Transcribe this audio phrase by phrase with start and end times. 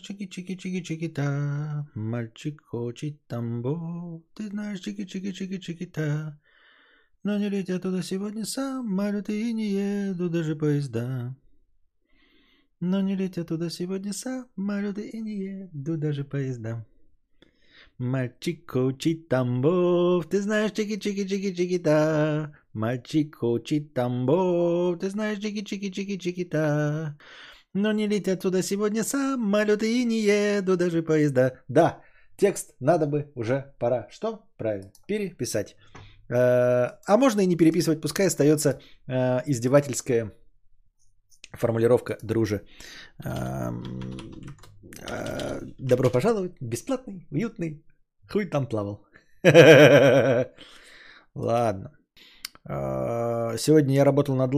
[0.00, 4.22] чики-чики-чики-чики-та, мальчик хочет тамбов.
[4.34, 6.38] Ты знаешь, чики-чики-чики-чики-та,
[7.22, 11.36] но не летят туда сегодня самолеты и не еду даже поезда.
[12.80, 16.86] Но не летят туда сегодня самолеты и не еду даже поезда.
[17.98, 22.52] Мальчик хочет тамбов, ты знаешь, чики-чики-чики-чики-та.
[22.72, 27.16] Мальчик хочет тамбов, ты знаешь, чики-чики-чики-чики-та.
[27.74, 31.52] Но не летят туда сегодня самолеты и не еду даже поезда.
[31.68, 32.00] Да,
[32.36, 34.06] текст надо бы уже пора.
[34.10, 34.42] Что?
[34.56, 35.76] Правильно, переписать.
[36.30, 40.32] Э, а можно и не переписывать, пускай остается э, издевательская
[41.52, 42.66] формулировка «друже».
[43.24, 44.02] Эм,
[45.08, 47.84] э, добро пожаловать, бесплатный, уютный,
[48.30, 49.06] хуй там плавал.
[51.34, 51.97] Ладно.
[52.70, 54.52] А, сегодня я работал над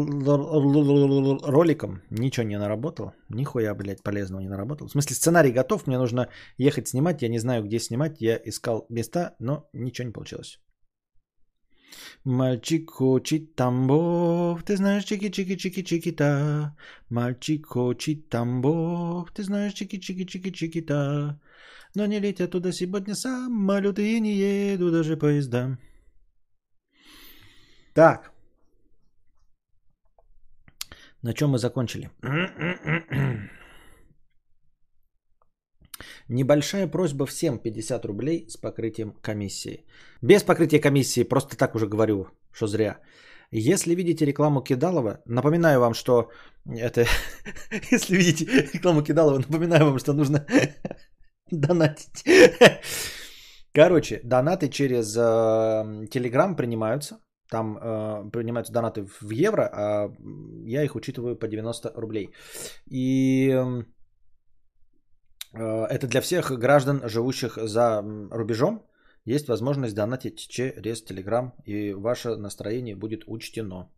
[1.44, 4.88] роликом, ничего не наработал, нихуя, блядь, полезного не наработал.
[4.88, 6.28] В смысле, сценарий готов, мне нужно
[6.58, 10.58] ехать снимать, я не знаю, где снимать, я искал места, но ничего не получилось.
[12.24, 16.74] Мальчик хочет тамбов, ты знаешь, чики-чики-чики-чики-та.
[17.10, 21.40] Мальчик хочет тамбов, ты знаешь, чики-чики-чики-чики-та.
[21.94, 25.78] Но не летят туда сегодня самолеты и не еду даже поезда.
[28.00, 28.32] Так.
[31.22, 32.08] На чем мы закончили?
[36.28, 39.84] Небольшая просьба всем 50 рублей с покрытием комиссии.
[40.22, 43.00] Без покрытия комиссии, просто так уже говорю, что зря.
[43.50, 46.30] Если видите рекламу Кидалова, напоминаю вам, что
[46.64, 47.04] это...
[47.92, 50.46] Если видите рекламу Кидалова, напоминаю вам, что нужно
[51.50, 52.24] донатить.
[53.74, 55.20] Короче, донаты через э,
[56.10, 57.18] Telegram принимаются.
[57.50, 60.12] Там э, принимаются донаты в евро, а
[60.64, 62.30] я их учитываю по 90 рублей.
[62.86, 63.50] И
[65.52, 68.86] э, это для всех граждан, живущих за рубежом.
[69.24, 73.90] Есть возможность донатить через Telegram, и ваше настроение будет учтено.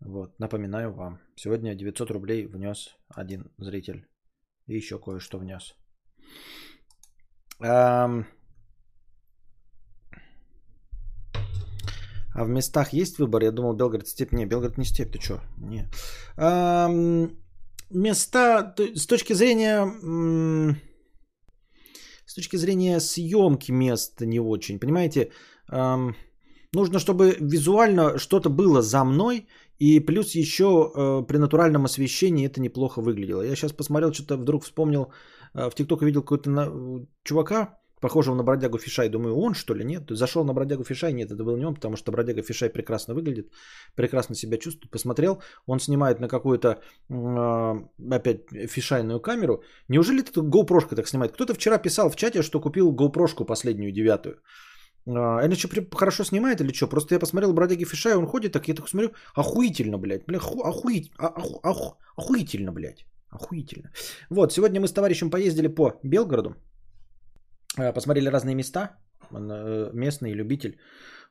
[0.00, 1.18] Вот, напоминаю вам.
[1.36, 4.06] Сегодня 900 рублей внес один зритель.
[4.66, 5.74] И еще кое-что внес.
[7.60, 8.26] Эм,
[12.36, 13.42] А в местах есть выбор?
[13.42, 14.32] Я думал, Белгород степь.
[14.32, 15.40] Не, Белгород не степь, ты что?
[15.58, 15.88] Не.
[16.36, 16.88] А,
[17.90, 19.86] места, с точки зрения...
[22.26, 24.78] С точки зрения съемки мест не очень.
[24.80, 25.30] Понимаете,
[26.74, 29.46] нужно, чтобы визуально что-то было за мной,
[29.78, 33.42] и плюс еще э, при натуральном освещении это неплохо выглядело.
[33.42, 35.12] Я сейчас посмотрел, что-то вдруг вспомнил,
[35.54, 39.08] э, в ТикТоке видел какого-то чувака, похожего на бродягу Фишай.
[39.08, 39.84] Думаю, он что ли?
[39.84, 40.10] Нет.
[40.10, 41.12] Зашел на бродягу Фишай.
[41.12, 43.52] Нет, это был не он, потому что бродяга Фишай прекрасно выглядит,
[43.94, 44.90] прекрасно себя чувствует.
[44.90, 47.74] Посмотрел, он снимает на какую-то э,
[48.14, 49.62] опять фишайную камеру.
[49.88, 51.32] Неужели это GoPro так снимает?
[51.32, 54.40] Кто-то вчера писал в чате, что купил GoPro последнюю девятую.
[55.06, 56.88] А, это что, хорошо снимает или что?
[56.88, 60.24] Просто я посмотрел бродяги Фишай, он ходит так, я так смотрю, охуительно, блядь.
[60.26, 63.06] Бля, ху, охуить, оху, оху, охуительно, блядь.
[63.30, 63.90] Охуительно.
[64.30, 66.56] Вот, сегодня мы с товарищем поездили по Белгороду.
[67.78, 68.96] Э, посмотрели разные места,
[69.30, 70.78] э, местный любитель.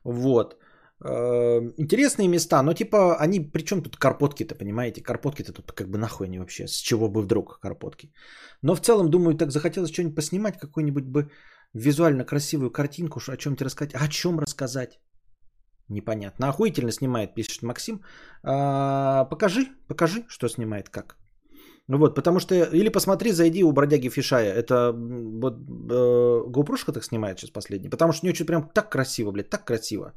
[0.04, 0.56] Вот.
[1.04, 5.02] Э, интересные места, но типа они, причем тут карпотки-то, понимаете?
[5.02, 8.12] Карпотки-то тут как бы нахуй они вообще, с чего бы вдруг карпотки.
[8.62, 11.30] Но в целом, думаю, так захотелось что-нибудь поснимать, какую-нибудь бы
[11.74, 13.94] визуально красивую картинку, о чем-то рассказать.
[13.94, 14.98] А о чем рассказать?
[15.88, 16.48] Непонятно.
[16.48, 18.00] Охуительно снимает, пишет Максим.
[18.42, 21.16] А, покажи, покажи, что снимает, как.
[21.88, 27.04] Ну вот, потому что, или посмотри, зайди у бродяги Фишая, это вот э, GoPro так
[27.04, 30.12] снимает сейчас последний, потому что у него что-то прям так красиво, блядь, так красиво.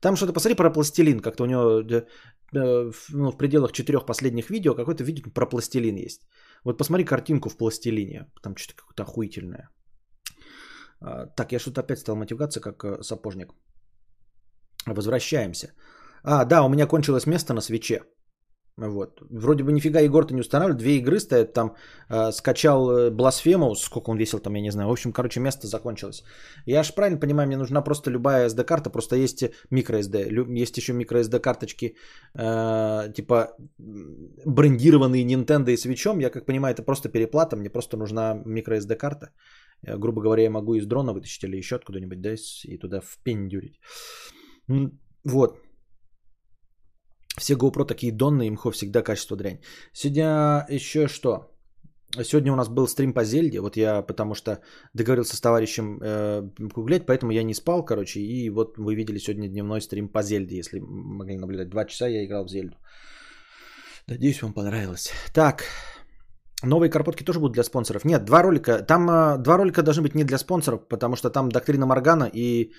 [0.00, 4.74] Там что-то, посмотри про пластилин, как-то у него э, ну, в пределах четырех последних видео
[4.74, 6.22] какое-то видео про пластилин есть.
[6.64, 9.68] Вот посмотри картинку в пластилине, там что-то какое-то охуительное.
[11.00, 13.52] А, так, я что-то опять стал матюгаться, как э, сапожник.
[14.86, 15.72] Возвращаемся.
[16.22, 18.02] А, да, у меня кончилось место на свече.
[18.78, 19.20] Вот.
[19.30, 20.78] Вроде бы нифига Егор-то не устанавливает.
[20.78, 21.74] Две игры стоят там.
[22.10, 23.76] Э, скачал э, Blasphemous.
[23.76, 24.88] Сколько он весил там, я не знаю.
[24.88, 26.22] В общем, короче, место закончилось.
[26.66, 28.90] Я же правильно понимаю, мне нужна просто любая SD-карта.
[28.90, 30.62] Просто есть microSD.
[30.62, 31.96] Есть еще microSD карточки.
[32.38, 36.18] Э, типа брендированные Nintendo и свечом.
[36.18, 37.56] Я как понимаю, это просто переплата.
[37.56, 39.30] Мне просто нужна microSD карта.
[39.86, 42.34] Э, грубо говоря, я могу из дрона вытащить или еще откуда-нибудь, да,
[42.64, 43.80] и туда впендюрить.
[45.24, 45.65] Вот.
[47.38, 49.60] Все GoPro такие донные, имхо всегда качество дрянь.
[49.92, 51.52] Сегодня еще что?
[52.22, 54.60] Сегодня у нас был стрим по Зельде, вот я потому что
[54.94, 56.42] договорился с товарищем э,
[56.74, 60.56] гулять, поэтому я не спал, короче, и вот вы видели сегодня дневной стрим по Зельде,
[60.56, 61.68] если могли наблюдать.
[61.68, 62.76] Два часа я играл в Зельду.
[64.06, 65.12] Надеюсь, вам понравилось.
[65.34, 65.64] Так,
[66.62, 68.04] Новые карпотки тоже будут для спонсоров.
[68.04, 68.82] Нет, два ролика.
[68.82, 72.72] Там э, два ролика должны быть не для спонсоров, потому что там доктрина Моргана и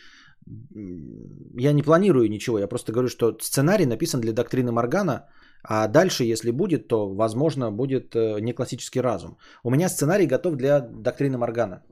[1.59, 2.59] я не планирую ничего.
[2.59, 5.27] Я просто говорю, что сценарий написан для доктрины Моргана,
[5.63, 9.37] а дальше, если будет, то, возможно, будет э, не классический разум.
[9.63, 11.83] У меня сценарий готов для доктрины Моргана.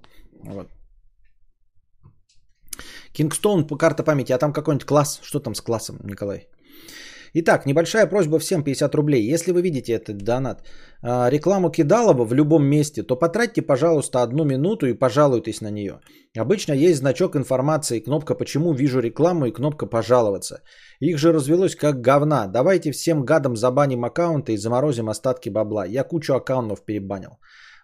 [0.43, 0.67] Вот.
[3.13, 5.19] Кингстоун, карта памяти, а там какой-нибудь класс.
[5.23, 6.47] Что там с классом, Николай?
[7.37, 9.33] Итак, небольшая просьба всем 50 рублей.
[9.33, 10.63] Если вы видите этот донат,
[11.01, 15.99] а, рекламу Кидалова в любом месте, то потратьте, пожалуйста, одну минуту и пожалуйтесь на нее.
[16.37, 20.61] Обычно есть значок информации, кнопка «Почему вижу рекламу» и кнопка «Пожаловаться».
[21.01, 22.47] Их же развелось как говна.
[22.47, 25.85] Давайте всем гадам забаним аккаунты и заморозим остатки бабла.
[25.85, 27.31] Я кучу аккаунтов перебанил.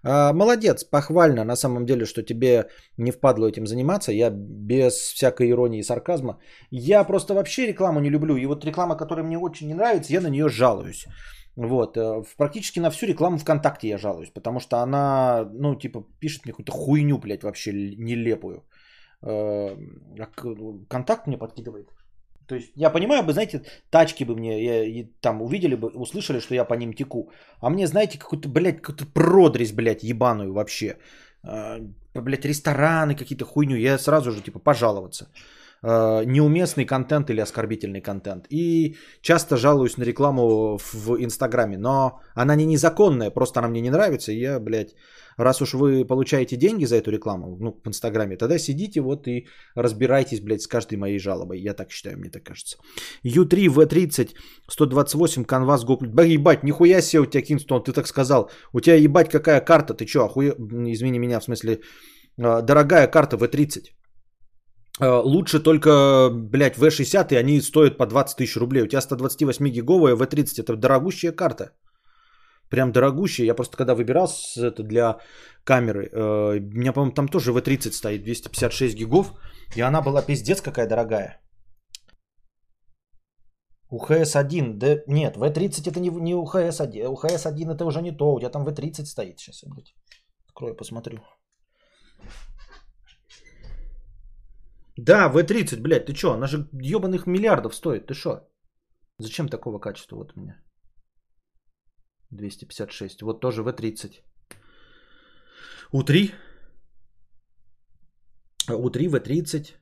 [0.04, 2.68] А, молодец, похвально на самом деле, что тебе
[2.98, 4.12] не впадло этим заниматься.
[4.12, 6.40] Я без всякой иронии и сарказма.
[6.72, 8.36] Я просто вообще рекламу не люблю.
[8.36, 11.08] И вот реклама, которая мне очень не нравится, я на нее жалуюсь.
[11.58, 16.46] Вот, э, практически на всю рекламу ВКонтакте я жалуюсь, потому что она, ну, типа, пишет
[16.46, 18.64] мне какую-то хуйню, блядь, вообще нелепую.
[19.22, 19.76] Э,
[20.88, 21.90] контакт мне подкидывает.
[22.52, 26.42] То есть я понимаю бы, знаете, тачки бы мне я, и, там увидели бы, услышали,
[26.42, 27.32] что я по ним теку.
[27.62, 30.98] А мне, знаете, какую-то, блядь, какую-то продресь, блядь, ебаную вообще.
[31.44, 31.80] Э,
[32.14, 33.78] блядь, рестораны какие-то хуйню.
[33.78, 35.30] Я сразу же, типа, пожаловаться.
[35.84, 38.46] Э, неуместный контент или оскорбительный контент.
[38.52, 41.78] И часто жалуюсь на рекламу в Инстаграме.
[41.78, 44.32] Но она не незаконная, просто она мне не нравится.
[44.32, 44.94] И я, блядь,
[45.38, 49.48] раз уж вы получаете деньги за эту рекламу, ну, в Инстаграме, тогда сидите вот и
[49.74, 51.60] разбирайтесь, блядь, с каждой моей жалобой.
[51.60, 52.78] Я так считаю, мне так кажется.
[53.26, 54.36] U3, V30,
[54.70, 56.14] 128, канвас, гоплит.
[56.14, 58.52] Ба, ебать, нихуя себе у тебя Кингстон, ты так сказал.
[58.72, 60.52] У тебя ебать какая карта, ты чё, охуе...
[60.94, 61.80] Извини меня, в смысле,
[62.38, 64.01] э, дорогая карта V30.
[65.00, 68.84] Э, лучше только, блядь, V60, и они стоят по 20 тысяч рублей.
[68.84, 71.72] У тебя 128 гиговая V30, это дорогущая карта
[72.72, 73.46] прям дорогущие.
[73.46, 74.28] Я просто когда выбирал
[74.58, 75.18] это для
[75.64, 79.34] камеры, э, у меня, по-моему, там тоже V30 стоит, 256 гигов,
[79.76, 81.40] и она была пиздец какая дорогая.
[83.92, 88.50] УХС-1, да нет, V30 это не, не УХС-1, УХС-1 это уже не то, у тебя
[88.50, 89.40] там V30 стоит.
[89.40, 89.94] Сейчас я, блядь,
[90.48, 91.20] открою, посмотрю.
[94.98, 98.48] Да, V30, блядь, ты чё, она же ебаных миллиардов стоит, ты шо?
[99.20, 100.62] Зачем такого качества вот у меня?
[102.32, 103.22] 256.
[103.22, 104.22] Вот тоже V30.
[105.94, 106.34] У3.
[108.70, 109.76] У3, V30.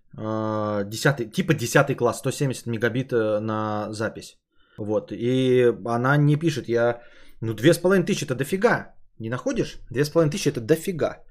[0.89, 4.37] 10, типа 10 класс, 170 мегабит на запись.
[4.77, 5.11] Вот.
[5.11, 7.01] И она не пишет, я...
[7.41, 8.95] Ну, 2500 это дофига.
[9.19, 9.77] Не находишь?
[9.91, 11.23] 2500 это дофига.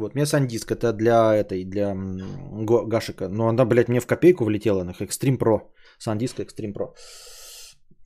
[0.00, 3.28] Вот, у меня сандиск, это для этой, для Гашика.
[3.28, 5.60] Но она, блядь, мне в копейку влетела, на Extreme Pro.
[5.98, 6.94] Сандиск Extreme Pro.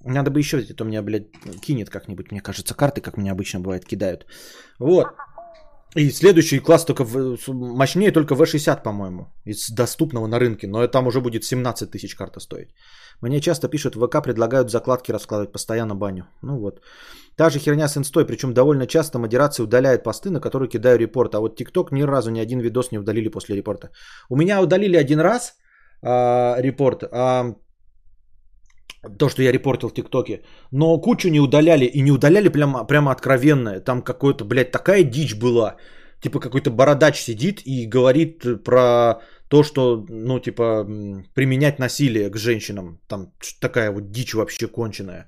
[0.05, 3.33] Надо бы еще взять, а то меня, блядь, кинет как-нибудь, мне кажется, карты, как мне
[3.33, 4.27] обычно бывает, кидают.
[4.79, 5.07] Вот.
[5.97, 11.07] И следующий класс только в, мощнее только V60, по-моему, из доступного на рынке, но там
[11.07, 12.69] уже будет 17 тысяч карта стоить.
[13.23, 16.25] Мне часто пишут, в ВК предлагают закладки раскладывать, постоянно баню.
[16.43, 16.81] Ну вот.
[17.37, 21.35] Та же херня с инстой, причем довольно часто модерация удаляет посты, на которые кидаю репорт,
[21.35, 23.91] а вот ТикТок ни разу ни один видос не удалили после репорта.
[24.29, 25.55] У меня удалили один раз
[26.03, 27.55] а, репорт, а
[29.19, 30.43] то, что я репортил в ТикТоке.
[30.73, 31.85] Но кучу не удаляли.
[31.85, 33.81] И не удаляли прямо, прямо откровенно.
[33.81, 35.77] Там какой-то, блядь, такая дичь была.
[36.21, 40.85] Типа какой-то бородач сидит и говорит про то, что, ну, типа,
[41.35, 43.01] применять насилие к женщинам.
[43.09, 45.27] Там такая вот дичь вообще конченая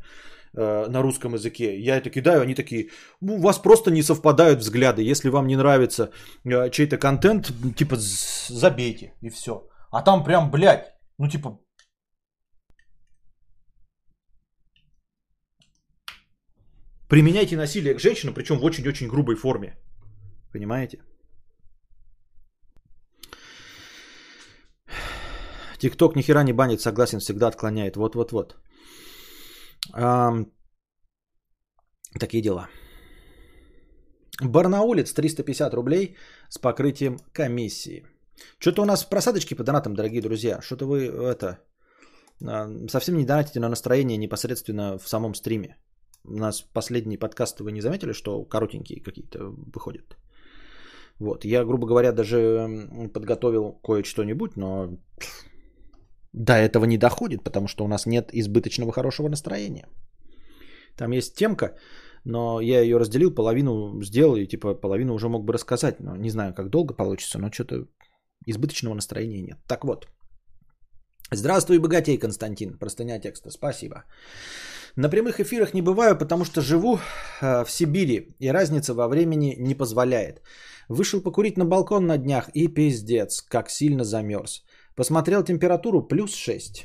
[0.56, 1.78] э, на русском языке.
[1.78, 2.88] Я это кидаю, они такие,
[3.20, 5.10] ну, у вас просто не совпадают взгляды.
[5.10, 6.10] Если вам не нравится
[6.44, 9.68] э, чей-то контент, типа, забейте и все.
[9.92, 11.60] А там прям, блядь, ну, типа,
[17.10, 19.76] Применяйте насилие к женщинам, причем в очень-очень грубой форме.
[20.52, 20.98] Понимаете?
[25.78, 27.96] ТикТок ни хера не банит, согласен, всегда отклоняет.
[27.96, 28.56] Вот-вот-вот.
[32.20, 32.68] такие дела.
[34.42, 36.16] Барнаулец 350 рублей
[36.48, 38.04] с покрытием комиссии.
[38.58, 40.60] Что-то у нас в просадочке по донатам, дорогие друзья.
[40.62, 41.58] Что-то вы это
[42.88, 45.76] совсем не донатите на настроение непосредственно в самом стриме.
[46.24, 49.38] У нас последние подкасты вы не заметили, что коротенькие какие-то
[49.74, 50.16] выходят.
[51.18, 52.68] Вот, я, грубо говоря, даже
[53.12, 54.98] подготовил кое-что-нибудь, но
[56.32, 59.86] до этого не доходит, потому что у нас нет избыточного хорошего настроения.
[60.96, 61.76] Там есть темка,
[62.24, 66.00] но я ее разделил, половину сделал, и типа половину уже мог бы рассказать.
[66.00, 67.86] Но не знаю, как долго получится, но что-то
[68.46, 69.58] избыточного настроения нет.
[69.66, 70.06] Так вот,
[71.32, 72.76] Здравствуй, богатей, Константин.
[72.78, 73.50] Простыня текста.
[73.50, 74.02] Спасибо.
[74.96, 76.98] На прямых эфирах не бываю, потому что живу
[77.40, 80.42] э, в Сибири, и разница во времени не позволяет.
[80.88, 84.64] Вышел покурить на балкон на днях, и пиздец, как сильно замерз.
[84.96, 86.84] Посмотрел температуру плюс 6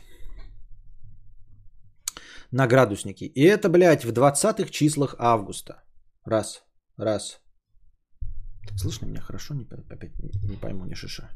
[2.52, 3.24] на градусники.
[3.24, 5.84] И это, блядь, в 20-х числах августа.
[6.24, 6.64] Раз,
[6.98, 7.40] раз.
[8.78, 9.56] Слышно меня хорошо?
[9.56, 10.12] Не, опять
[10.44, 11.32] не пойму, не шиша.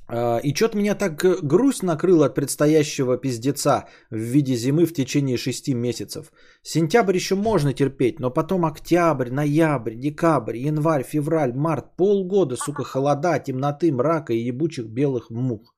[0.11, 5.37] и что-то меня так э, грусть накрыла от предстоящего пиздеца в виде зимы в течение
[5.37, 6.33] шести месяцев.
[6.63, 13.39] Сентябрь еще можно терпеть, но потом октябрь, ноябрь, декабрь, январь, февраль, март, полгода, сука, холода,
[13.39, 15.73] темноты, мрака и ебучих белых мух.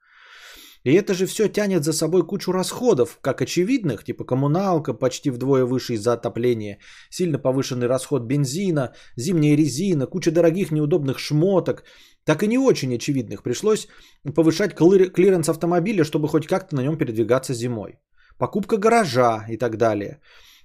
[0.83, 5.63] И это же все тянет за собой кучу расходов, как очевидных, типа коммуналка почти вдвое
[5.63, 11.83] выше из-за отопления, сильно повышенный расход бензина, зимняя резина, куча дорогих неудобных шмоток,
[12.25, 13.43] так и не очень очевидных.
[13.43, 13.87] Пришлось
[14.35, 17.99] повышать клиренс автомобиля, чтобы хоть как-то на нем передвигаться зимой.
[18.37, 20.19] Покупка гаража и так далее.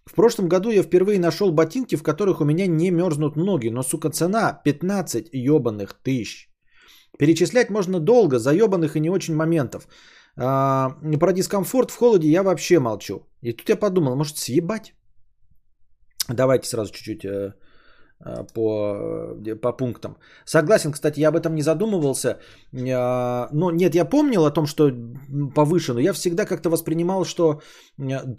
[0.07, 3.83] В прошлом году я впервые нашел ботинки, в которых у меня не мерзнут ноги, но,
[3.83, 6.49] сука, цена 15 ебаных тысяч.
[7.19, 9.89] Перечислять можно долго, заебанных и не очень моментов.
[10.37, 13.29] А, про дискомфорт в холоде я вообще молчу.
[13.43, 14.95] И тут я подумал, может съебать?
[16.29, 17.55] Давайте сразу чуть-чуть э,
[18.55, 20.17] по, э, по пунктам.
[20.45, 22.39] Согласен, кстати, я об этом не задумывался.
[22.73, 24.91] Но нет, я помнил о том, что
[25.55, 26.01] повышено.
[26.01, 27.61] Я всегда как-то воспринимал, что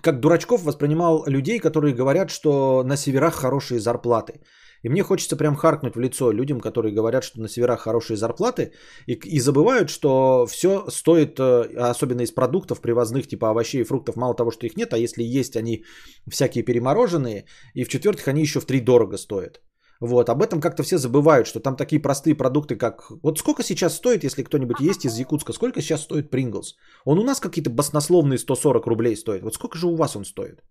[0.02, 4.42] как дурачков воспринимал людей, которые говорят, что на северах хорошие зарплаты.
[4.84, 8.72] И мне хочется прям харкнуть в лицо людям, которые говорят, что на северах хорошие зарплаты,
[9.08, 14.16] и, и забывают, что все стоит, э, особенно из продуктов привозных, типа овощей и фруктов,
[14.16, 15.84] мало того, что их нет, а если есть, они
[16.30, 19.62] всякие перемороженные, и в-четвертых, они еще в три дорого стоят.
[20.02, 23.12] Вот, об этом как-то все забывают, что там такие простые продукты, как...
[23.24, 26.76] Вот сколько сейчас стоит, если кто-нибудь есть из Якутска, сколько сейчас стоит Принглс?
[27.06, 29.44] Он у нас какие-то баснословные 140 рублей стоит.
[29.44, 30.64] Вот сколько же у вас он стоит?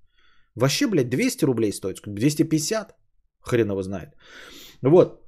[0.54, 2.94] Вообще, блядь, 200 рублей стоит, 250?
[3.42, 4.08] Хрен его знает.
[4.82, 5.20] Вот.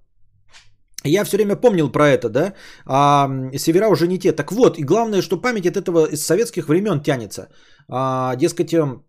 [1.04, 2.54] Я все время помнил про это, да,
[2.86, 4.32] а севера уже не те.
[4.32, 7.48] Так вот, и главное, что память от этого из советских времен тянется.
[7.88, 9.04] А, дескать, эм,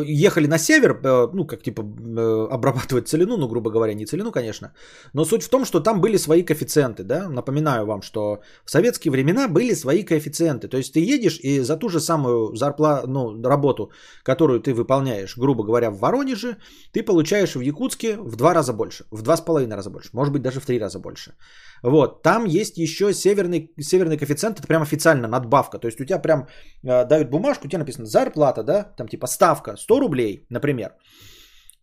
[0.00, 4.32] ехали на север, э, ну, как типа э, обрабатывать целину, ну, грубо говоря, не целину,
[4.32, 4.72] конечно,
[5.12, 9.10] но суть в том, что там были свои коэффициенты, да, напоминаю вам, что в советские
[9.12, 13.42] времена были свои коэффициенты, то есть ты едешь и за ту же самую зарплату, ну,
[13.42, 13.90] работу,
[14.22, 16.56] которую ты выполняешь, грубо говоря, в Воронеже,
[16.92, 20.32] ты получаешь в Якутске в два раза больше, в два с половиной раза больше, может
[20.32, 21.34] быть, даже в три раза больше.
[21.82, 25.78] Вот, там есть еще северный, северный коэффициент, это прям официально надбавка.
[25.78, 26.46] То есть у тебя прям
[26.84, 30.90] э, дают бумажку, у тебя написано зарплата, да, там типа ставка 100 рублей, например.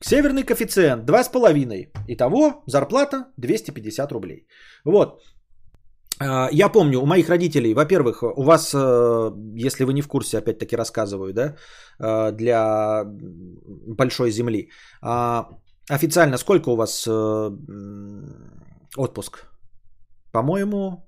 [0.02, 1.92] Северный коэффициент 2,5.
[2.08, 4.48] Итого зарплата 250 рублей.
[4.86, 5.22] Вот.
[6.22, 9.32] Э, я помню, у моих родителей, во-первых, у вас, э,
[9.68, 11.56] если вы не в курсе, опять-таки рассказываю, да,
[12.00, 13.04] э, для
[13.98, 14.70] большой земли,
[15.02, 15.50] а,
[15.90, 17.08] официально сколько у вас
[18.98, 19.46] отпуск?
[20.32, 21.06] По-моему,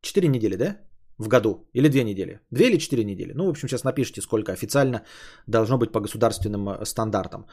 [0.00, 0.76] 4 недели, да?
[1.22, 1.68] В году.
[1.74, 2.40] Или 2 недели.
[2.50, 3.32] 2 или 4 недели.
[3.34, 5.02] Ну, в общем, сейчас напишите, сколько официально
[5.46, 7.46] должно быть по государственным э, стандартам.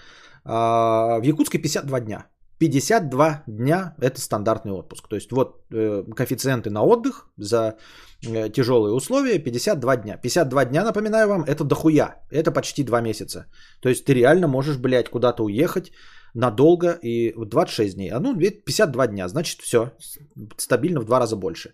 [0.43, 2.25] А, в Якутске 52 дня.
[2.59, 5.07] 52 дня– это стандартный отпуск.
[5.07, 7.75] То есть вот э, коэффициенты на отдых за
[8.27, 10.17] э, тяжелые условия 52 дня.
[10.17, 12.15] 52 дня, напоминаю вам, это дохуя.
[12.31, 13.45] Это почти 2 месяца.
[13.81, 15.91] То есть ты реально можешь, блядь, куда-то уехать,
[16.33, 18.09] надолго и 26 дней.
[18.09, 19.91] А ну, 52 дня, значит, все,
[20.57, 21.73] стабильно в два раза больше.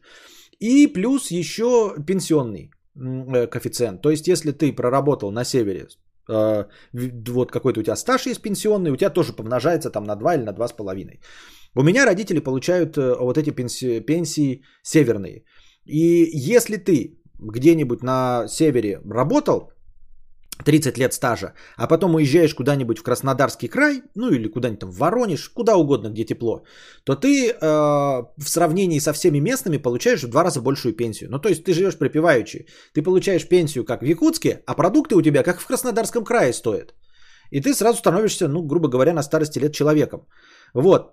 [0.60, 4.02] И плюс еще пенсионный э, коэффициент.
[4.02, 5.88] То есть, если ты проработал на севере,
[6.30, 10.36] э, вот какой-то у тебя стаж есть пенсионный, у тебя тоже помножается там на 2
[10.36, 11.20] или на 2,5.
[11.76, 15.44] У меня родители получают э, вот эти пенсии, пенсии северные.
[15.86, 19.72] И если ты где-нибудь на севере работал,
[20.64, 24.98] 30 лет стажа, а потом уезжаешь куда-нибудь в Краснодарский край, ну или куда-нибудь там в
[24.98, 26.64] Воронеж, куда угодно, где тепло,
[27.04, 31.30] то ты э, в сравнении со всеми местными получаешь в два раза большую пенсию.
[31.30, 35.22] Ну то есть ты живешь припеваючи, ты получаешь пенсию как в Якутске, а продукты у
[35.22, 36.94] тебя как в Краснодарском крае стоят.
[37.52, 40.28] И ты сразу становишься, ну грубо говоря, на старости лет человеком.
[40.74, 41.12] Вот.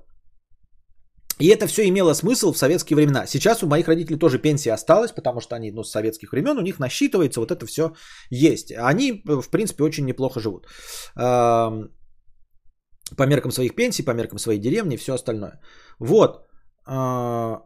[1.42, 3.26] И это все имело смысл в советские времена.
[3.26, 6.62] Сейчас у моих родителей тоже пенсия осталась, потому что они ну, с советских времен, у
[6.62, 7.94] них насчитывается, вот это все
[8.30, 8.70] есть.
[8.70, 10.68] Они, в принципе, очень неплохо живут.
[11.16, 15.60] По меркам своих пенсий, по меркам своей деревни и все остальное.
[15.98, 16.46] Вот.
[16.86, 17.62] А,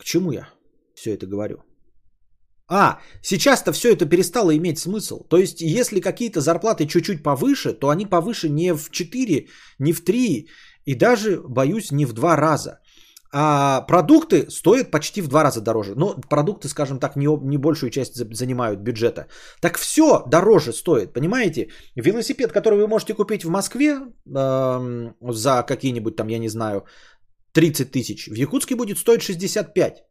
[0.00, 0.48] к чему я
[0.96, 1.58] все это говорю?
[2.66, 5.22] А, сейчас-то все это перестало иметь смысл.
[5.28, 9.48] То есть, если какие-то зарплаты чуть-чуть повыше, то они повыше не в 4,
[9.78, 10.48] не в 3,
[10.86, 12.80] и даже, боюсь, не в два раза.
[13.36, 15.94] а продукты стоят почти в два раза дороже.
[15.96, 19.26] Но продукты, скажем так, не, не большую часть занимают бюджета.
[19.60, 21.68] Так все дороже стоит, понимаете?
[21.96, 23.98] Велосипед, который вы можете купить в Москве
[24.36, 26.84] э, за какие-нибудь там, я не знаю,
[27.52, 30.04] 30 тысяч, в Якутске будет стоить 65.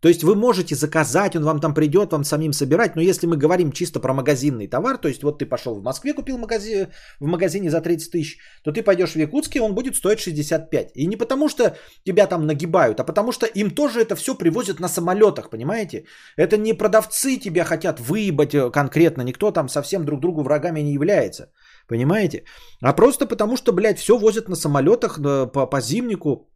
[0.00, 2.96] То есть вы можете заказать, он вам там придет, вам самим собирать.
[2.96, 6.14] Но если мы говорим чисто про магазинный товар, то есть вот ты пошел в Москве,
[6.14, 6.88] купил магазин,
[7.20, 10.92] в магазине за 30 тысяч, то ты пойдешь в Якутске, он будет стоить 65.
[10.94, 14.80] И не потому что тебя там нагибают, а потому что им тоже это все привозят
[14.80, 16.04] на самолетах, понимаете?
[16.36, 20.92] Это не продавцы тебя хотят выебать э, конкретно, никто там совсем друг другу врагами не
[20.92, 21.52] является.
[21.88, 22.44] Понимаете?
[22.82, 26.49] А просто потому что, блядь, все возят на самолетах э, по, по зимнику,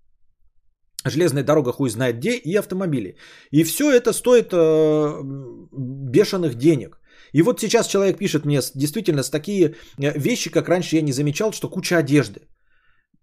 [1.04, 3.16] железная дорога хуй знает где и автомобили.
[3.50, 5.22] И все это стоит э,
[6.12, 7.00] бешеных денег.
[7.32, 11.12] И вот сейчас человек пишет мне действительно с такие э, вещи, как раньше я не
[11.12, 12.40] замечал, что куча одежды.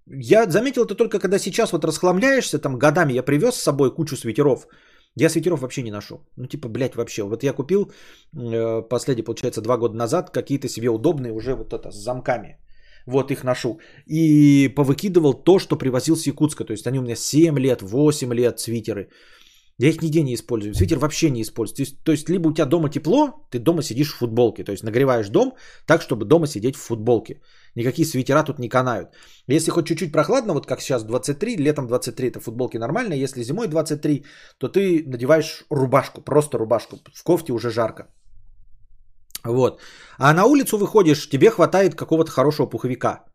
[0.08, 4.16] Я заметил это только когда сейчас вот расхламляешься, там годами я привез с собой кучу
[4.18, 4.68] свитеров.
[5.16, 6.16] Я свитеров вообще не ношу.
[6.38, 7.24] Ну типа, блядь, вообще.
[7.24, 7.92] Вот я купил
[8.36, 12.58] э, последний, получается, два года назад какие-то себе удобные уже вот это с замками.
[13.06, 13.80] Вот их ношу.
[14.08, 16.64] И повыкидывал то, что привозил с Якутска.
[16.64, 19.10] То есть они у меня 7 лет, 8 лет свитеры.
[19.82, 20.76] Я их нигде не использую.
[20.76, 21.76] Свитер вообще не использую.
[21.76, 24.64] То есть, то есть либо у тебя дома тепло, ты дома сидишь в футболке.
[24.64, 25.56] То есть нагреваешь дом
[25.88, 27.42] так, чтобы дома сидеть в футболке.
[27.76, 29.10] Никакие свитера тут не канают.
[29.48, 33.16] Если хоть чуть-чуть прохладно, вот как сейчас 23, летом 23 это футболки нормально.
[33.16, 34.24] Если зимой 23,
[34.60, 36.98] то ты надеваешь рубашку, просто рубашку.
[37.16, 38.08] В кофте уже жарко.
[39.46, 39.82] Вот.
[40.18, 43.26] А на улицу выходишь, тебе хватает какого-то хорошего пуховика.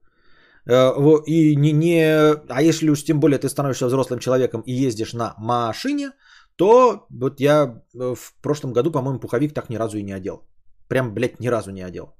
[0.66, 0.92] Э,
[1.26, 5.34] и не, не, а если уж тем более ты становишься взрослым человеком и ездишь на
[5.38, 6.12] машине,
[6.56, 10.46] то вот я э, в прошлом году, по-моему, пуховик так ни разу и не одел.
[10.88, 12.14] Прям, блядь, ни разу не одел.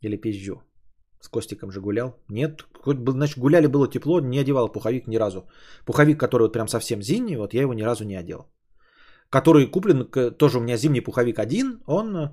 [0.00, 0.62] Или пизжу.
[1.20, 2.16] С Костиком же гулял.
[2.28, 5.48] Нет, хоть бы, значит, гуляли, было тепло, не одевал пуховик ни разу.
[5.86, 8.48] Пуховик, который вот прям совсем зимний, вот я его ни разу не одел
[9.32, 10.06] который куплен,
[10.38, 12.16] тоже у меня зимний пуховик один, он...
[12.16, 12.28] Э,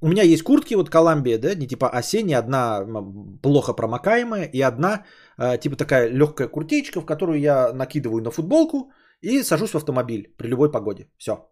[0.00, 2.84] у меня есть куртки, вот Коламбия, да, не типа осенняя, одна
[3.42, 5.04] плохо промокаемая и одна
[5.38, 8.92] э, типа такая легкая куртечка, в которую я накидываю на футболку
[9.22, 11.08] и сажусь в автомобиль при любой погоде.
[11.16, 11.48] Все.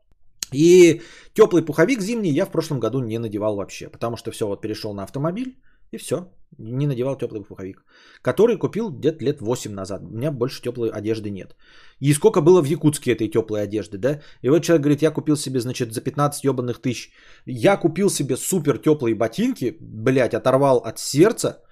[0.53, 1.01] И
[1.33, 4.93] теплый пуховик зимний я в прошлом году не надевал вообще, потому что все, вот перешел
[4.95, 5.57] на автомобиль,
[5.93, 6.17] и все.
[6.59, 7.85] Не надевал теплый пуховик.
[8.23, 10.03] Который купил где-то лет 8 назад.
[10.03, 11.57] У меня больше теплой одежды нет.
[12.01, 14.21] И сколько было в Якутске этой теплой одежды, да?
[14.43, 17.13] И вот человек говорит, я купил себе, значит, за 15 ебаных тысяч.
[17.47, 21.63] Я купил себе супер теплые ботинки, блядь, оторвал от сердца.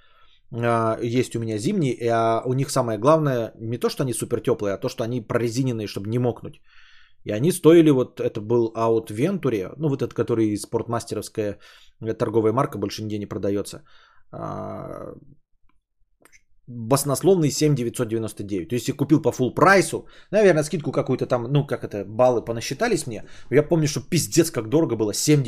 [0.52, 4.40] А, есть у меня зимние, а у них самое главное не то, что они супер
[4.40, 6.61] теплые, а то, что они прорезиненные, чтобы не мокнуть.
[7.24, 11.59] И они стоили, вот это был Out Venturi, ну вот этот, который спортмастеровская
[12.18, 13.83] торговая марка, больше нигде не продается.
[14.33, 15.14] А,
[16.71, 17.75] баснословный 7
[18.69, 22.45] То есть я купил по full прайсу, наверное, скидку какую-то там, ну как это, баллы
[22.45, 23.25] понасчитались мне.
[23.51, 25.43] Я помню, что пиздец как дорого было, 7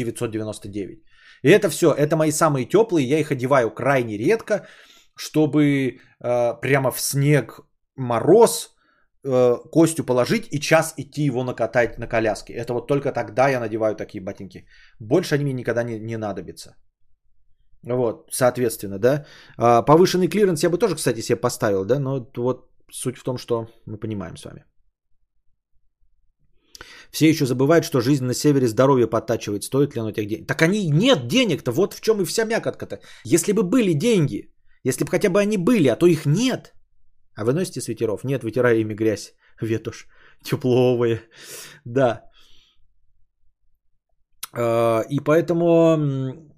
[1.42, 4.66] И это все, это мои самые теплые, я их одеваю крайне редко,
[5.16, 7.60] чтобы э, прямо в снег,
[7.96, 8.74] мороз,
[9.24, 12.52] э, Костю положить и час идти его накатать на коляске.
[12.52, 14.66] Это вот только тогда я надеваю такие ботинки.
[14.98, 16.74] Больше они мне никогда не, не надобятся.
[17.84, 19.24] Вот, соответственно, да.
[19.56, 23.38] А, повышенный клиренс я бы тоже, кстати, себе поставил, да, но вот суть в том,
[23.38, 24.64] что мы понимаем с вами.
[27.10, 29.64] Все еще забывают, что жизнь на севере здоровье подтачивает.
[29.64, 30.46] Стоит ли оно тех денег?
[30.46, 33.00] Так они нет денег-то, вот в чем и вся мякотка-то.
[33.24, 34.50] Если бы были деньги,
[34.84, 36.72] если бы хотя бы они были, а то их нет.
[37.34, 38.24] А вы носите свитеров?
[38.24, 39.34] Нет, вытираю ими грязь.
[39.60, 40.06] Ветушь.
[40.42, 41.22] Тепловые.
[41.84, 42.22] Да.
[44.54, 46.51] А, и поэтому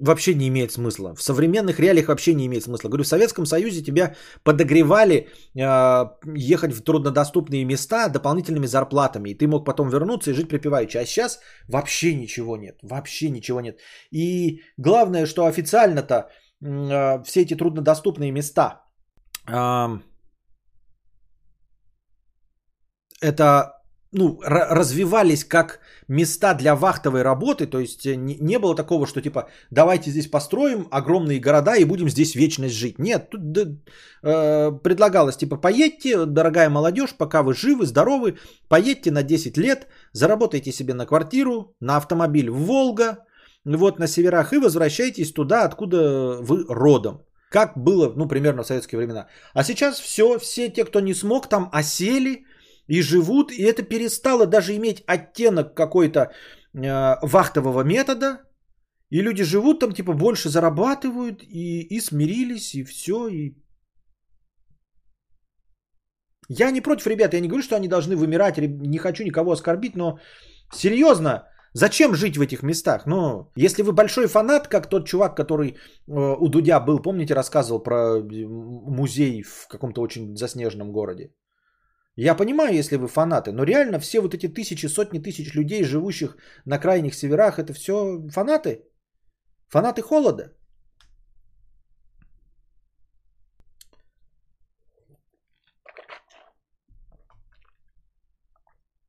[0.00, 1.14] вообще не имеет смысла.
[1.14, 2.88] В современных реалиях вообще не имеет смысла.
[2.88, 6.04] Говорю, в Советском Союзе тебя подогревали э,
[6.36, 9.30] ехать в труднодоступные места дополнительными зарплатами.
[9.30, 10.98] И ты мог потом вернуться и жить припеваючи.
[10.98, 12.78] А сейчас вообще ничего нет.
[12.82, 13.78] Вообще ничего нет.
[14.10, 16.14] И главное, что официально-то
[16.62, 18.82] э, все эти труднодоступные места
[19.48, 19.98] э,
[23.20, 23.79] это
[24.12, 29.20] ну, развивались как места для вахтовой работы, то есть э, не, не было такого, что
[29.20, 32.98] типа давайте здесь построим огромные города и будем здесь вечность жить.
[32.98, 33.62] Нет, тут да,
[34.22, 40.72] э, предлагалось типа поедьте, дорогая молодежь, пока вы живы, здоровы, поедьте на 10 лет, заработайте
[40.72, 43.18] себе на квартиру, на автомобиль в Волга,
[43.64, 47.22] вот на северах и возвращайтесь туда, откуда вы родом.
[47.50, 49.26] Как было, ну, примерно в советские времена.
[49.54, 52.44] А сейчас все, все те, кто не смог, там осели,
[52.90, 58.40] и живут, и это перестало даже иметь оттенок какой-то э, вахтового метода,
[59.10, 63.54] и люди живут там, типа, больше зарабатывают, и, и смирились, и все, и...
[66.48, 69.96] Я не против, ребят, я не говорю, что они должны вымирать, не хочу никого оскорбить,
[69.96, 70.18] но
[70.74, 73.06] серьезно, зачем жить в этих местах?
[73.06, 77.82] Ну, если вы большой фанат, как тот чувак, который э, у Дудя был, помните, рассказывал
[77.82, 81.30] про музей в каком-то очень заснеженном городе.
[82.22, 86.36] Я понимаю, если вы фанаты, но реально все вот эти тысячи, сотни тысяч людей, живущих
[86.66, 87.94] на крайних северах, это все
[88.28, 88.84] фанаты.
[89.68, 90.52] Фанаты холода.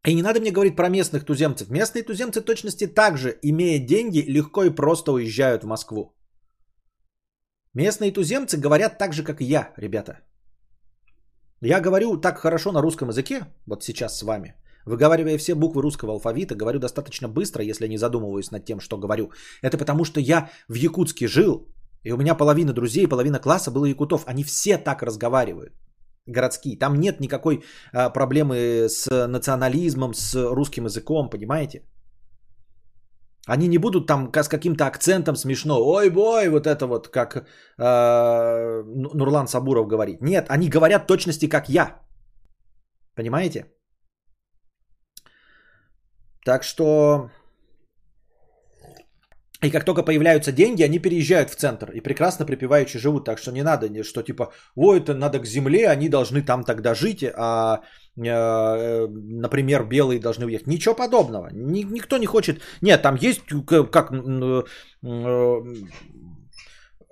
[0.07, 1.69] И не надо мне говорить про местных туземцев.
[1.69, 6.15] Местные туземцы точности также, имея деньги, легко и просто уезжают в Москву.
[7.73, 10.21] Местные туземцы говорят так же, как и я, ребята.
[11.63, 16.13] Я говорю так хорошо на русском языке, вот сейчас с вами, выговаривая все буквы русского
[16.13, 19.31] алфавита, говорю достаточно быстро, если не задумываюсь над тем, что говорю.
[19.61, 21.67] Это потому, что я в Якутске жил,
[22.03, 24.23] и у меня половина друзей, половина класса было якутов.
[24.25, 25.73] Они все так разговаривают
[26.25, 26.79] городские.
[26.79, 31.83] Там нет никакой а, проблемы с национализмом, с русским языком, понимаете?
[33.47, 35.79] Они не будут там с каким-то акцентом смешно.
[35.81, 40.21] Ой, бой, вот это вот, как э, Нурлан Сабуров говорит.
[40.21, 42.01] Нет, они говорят точности, как я.
[43.15, 43.65] Понимаете?
[46.45, 47.29] Так что
[49.63, 53.25] и как только появляются деньги, они переезжают в центр и прекрасно припеваючи живут.
[53.25, 56.95] Так что не надо, что типа, ой, это надо к земле, они должны там тогда
[56.95, 57.81] жить, а,
[58.15, 60.67] например, белые должны уехать.
[60.67, 61.49] Ничего подобного.
[61.51, 62.61] Ни, никто не хочет.
[62.81, 63.41] Нет, там есть
[63.91, 64.63] как э,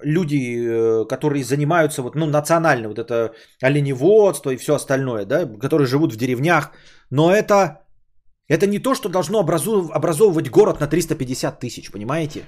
[0.01, 5.87] люди, э, которые занимаются вот, ну, национально, вот это оленеводство и все остальное, да, которые
[5.87, 6.71] живут в деревнях.
[7.09, 7.81] Но это
[8.49, 12.45] это не то, что должно образовывать город на 350 тысяч, понимаете?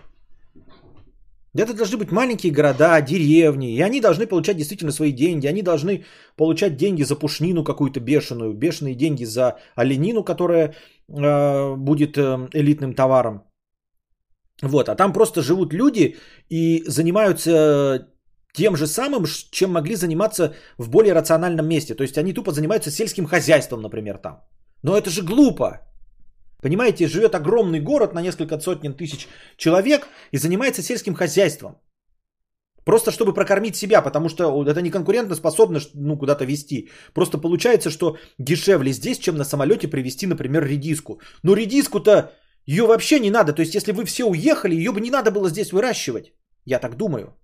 [1.54, 5.48] Это должны быть маленькие города, деревни, и они должны получать действительно свои деньги.
[5.48, 6.06] Они должны
[6.38, 10.74] получать деньги за пушнину какую-то бешеную, бешеные деньги за оленину, которая
[11.10, 13.44] э, будет э, элитным товаром.
[14.62, 16.16] Вот, а там просто живут люди
[16.50, 18.08] и занимаются
[18.54, 21.96] тем же самым, чем могли заниматься в более рациональном месте.
[21.96, 24.42] То есть они тупо занимаются сельским хозяйством, например, там.
[24.84, 25.91] Но это же глупо.
[26.62, 31.76] Понимаете, живет огромный город на несколько сотен тысяч человек и занимается сельским хозяйством.
[32.86, 36.90] Просто чтобы прокормить себя, потому что это не конкурентно способно ну, куда-то вести.
[37.14, 41.22] Просто получается, что дешевле здесь, чем на самолете привезти, например, редиску.
[41.44, 42.32] Но редиску-то
[42.66, 43.54] ее вообще не надо.
[43.54, 46.34] То есть, если вы все уехали, ее бы не надо было здесь выращивать.
[46.66, 47.36] Я так думаю.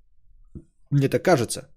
[0.89, 1.69] Мне так кажется.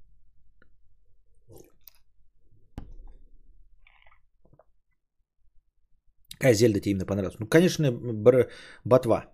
[6.41, 7.39] Какая Зельда тебе именно понравилась?
[7.39, 8.49] Ну, конечно, бр...
[8.85, 9.27] Ботва.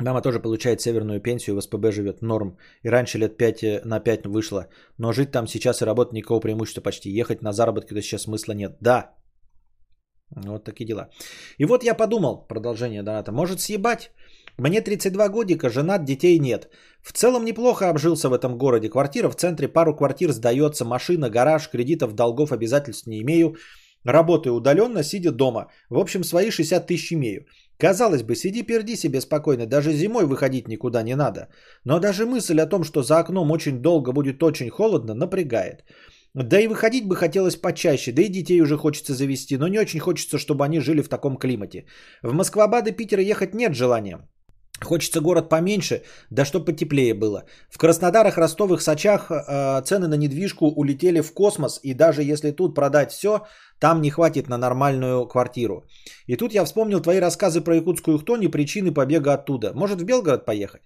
[0.00, 2.56] Мама тоже получает северную пенсию, в СПБ живет, норм.
[2.82, 4.66] И раньше лет 5 э, на 5 вышла.
[4.98, 7.10] Но жить там сейчас и работать никакого преимущества почти.
[7.10, 8.78] Ехать на заработки то сейчас смысла нет.
[8.80, 9.14] Да.
[10.30, 11.10] Вот такие дела.
[11.58, 14.10] И вот я подумал, продолжение доната, может съебать?
[14.58, 16.68] Мне 32 годика, женат, детей нет.
[17.02, 18.88] В целом неплохо обжился в этом городе.
[18.88, 23.56] Квартира в центре, пару квартир сдается, машина, гараж, кредитов, долгов, обязательств не имею.
[24.04, 25.68] Работаю удаленно, сидя дома.
[25.90, 27.46] В общем, свои 60 тысяч имею.
[27.78, 31.48] Казалось бы, сиди перди себе спокойно, даже зимой выходить никуда не надо.
[31.84, 35.84] Но даже мысль о том, что за окном очень долго будет очень холодно, напрягает.
[36.34, 40.00] Да и выходить бы хотелось почаще, да и детей уже хочется завести, но не очень
[40.00, 41.84] хочется, чтобы они жили в таком климате.
[42.22, 44.18] В Москва-Бад и Питера ехать нет желания.
[44.84, 47.44] Хочется город поменьше, да что потеплее было.
[47.70, 52.74] В Краснодарах, Ростовых, Сочах э, цены на недвижку улетели в космос, и даже если тут
[52.74, 53.46] продать все,
[53.78, 55.84] там не хватит на нормальную квартиру.
[56.26, 59.72] И тут я вспомнил твои рассказы про якутскую хтонь и причины побега оттуда.
[59.74, 60.82] Может в Белгород поехать?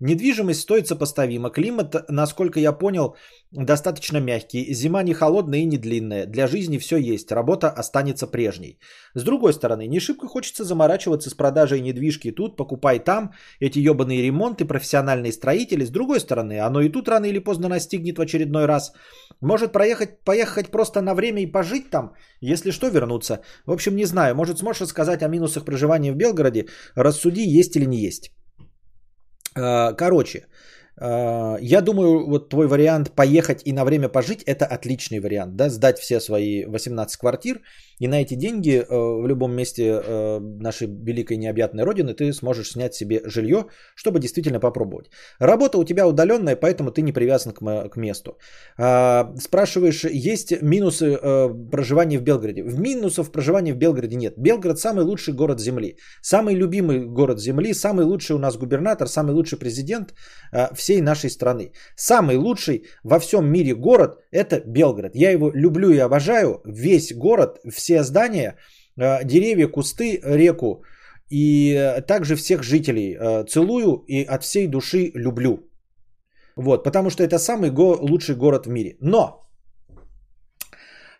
[0.00, 1.50] Недвижимость стоит сопоставимо.
[1.50, 3.16] Климат, насколько я понял,
[3.52, 4.74] достаточно мягкий.
[4.74, 6.26] Зима не холодная и не длинная.
[6.26, 7.32] Для жизни все есть.
[7.32, 8.78] Работа останется прежней.
[9.14, 13.32] С другой стороны, не шибко хочется заморачиваться с продажей недвижки тут, покупай там.
[13.60, 15.84] Эти ебаные ремонты, профессиональные строители.
[15.84, 18.92] С другой стороны, оно и тут рано или поздно настигнет в очередной раз.
[19.40, 23.40] Может проехать, поехать просто на время и пожить там, если что, вернуться.
[23.66, 24.34] В общем, не знаю.
[24.34, 26.66] Может, сможешь рассказать о минусах проживания в Белгороде?
[26.96, 28.32] Рассуди, есть или не есть.
[29.54, 30.46] Э, короче,
[31.00, 35.98] я думаю, вот твой вариант поехать и на время пожить, это отличный вариант, да, сдать
[35.98, 37.60] все свои 18 квартир
[38.00, 38.86] И на эти деньги э,
[39.22, 44.60] в любом месте э, нашей великой необъятной родины ты сможешь снять себе жилье, чтобы действительно
[44.60, 45.06] попробовать.
[45.40, 48.38] Работа у тебя удаленная, поэтому ты не привязан к, к месту.
[48.78, 52.62] А, спрашиваешь, есть минусы э, проживания в Белгороде?
[52.62, 54.34] В минусов проживания в Белгороде нет.
[54.38, 55.96] Белгород самый лучший город Земли.
[56.22, 60.14] Самый любимый город Земли, самый лучший у нас губернатор, самый лучший президент
[60.84, 61.72] всей нашей страны.
[61.96, 65.16] Самый лучший во всем мире город– это Белгород.
[65.16, 66.60] Я его люблю и обожаю.
[66.64, 68.56] Весь город, все здания,
[69.00, 70.84] э, деревья, кусты, реку.
[71.30, 75.58] И также всех жителей э, целую и от всей души люблю.
[76.56, 78.96] Вот, потому что это самый го- лучший город в мире.
[79.00, 79.40] Но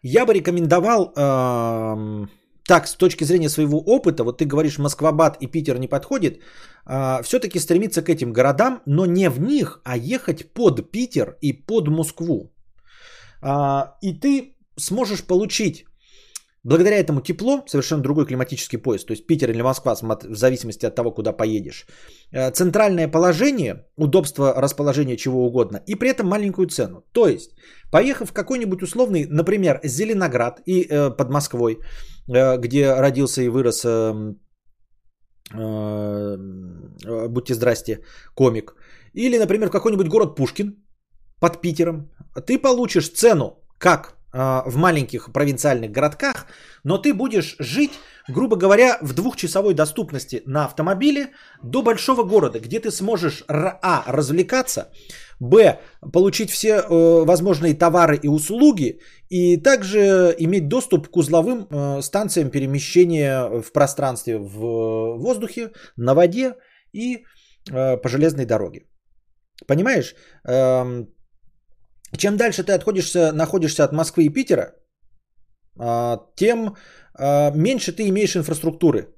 [0.03, 2.27] я бы рекомендовал, э,
[2.67, 6.41] так, с точки зрения своего опыта, вот ты говоришь, Москва-Бат и Питер не подходит,
[6.87, 11.53] э, все-таки стремиться к этим городам, но не в них, а ехать под Питер и
[11.53, 12.53] под Москву.
[13.43, 15.85] Э, и ты сможешь получить
[16.65, 20.95] Благодаря этому тепло, совершенно другой климатический пояс, то есть Питер или Москва, в зависимости от
[20.95, 21.87] того, куда поедешь.
[22.33, 27.05] Э, центральное положение, удобство расположения чего угодно, и при этом маленькую цену.
[27.13, 27.51] То есть,
[27.91, 31.79] поехав в какой-нибудь условный, например, Зеленоград и э, под Москвой,
[32.27, 34.35] где родился и вырос, э,
[35.55, 38.01] э, будьте здрасте,
[38.35, 38.75] комик,
[39.13, 40.75] или, например, какой-нибудь город Пушкин
[41.41, 42.11] под Питером,
[42.47, 46.47] ты получишь цену как а, в маленьких провинциальных городках,
[46.85, 47.93] но ты будешь жить,
[48.29, 51.31] грубо говоря, в двухчасовой доступности на автомобиле
[51.63, 54.05] до большого города, где ты сможешь а.
[54.09, 54.91] развлекаться,
[55.41, 55.79] б.
[56.13, 62.51] получить все э, возможные товары и услуги, и также иметь доступ к узловым э, станциям
[62.51, 66.55] перемещения в пространстве, в воздухе, на воде
[66.93, 67.25] и
[67.71, 68.87] э, по железной дороге.
[69.67, 70.15] Понимаешь?
[70.45, 71.09] Эм,
[72.17, 74.75] чем дальше ты отходишься, находишься от Москвы и Питера,
[75.79, 76.77] а, тем
[77.15, 79.14] а, меньше ты имеешь инфраструктуры.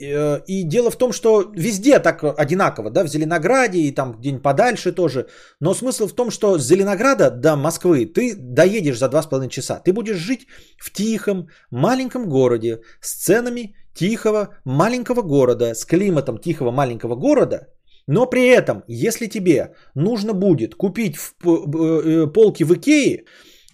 [0.00, 4.42] Э, и дело в том, что везде так одинаково, да, в Зеленограде и там где-нибудь
[4.42, 5.26] подальше тоже.
[5.60, 9.80] Но смысл в том, что с Зеленограда до Москвы ты доедешь за 2,5 часа.
[9.84, 10.46] Ты будешь жить
[10.78, 17.68] в тихом, маленьком городе с ценами тихого, маленького города, с климатом тихого, маленького города–
[18.06, 23.24] но при этом, если тебе нужно будет купить в э, полки в Икее,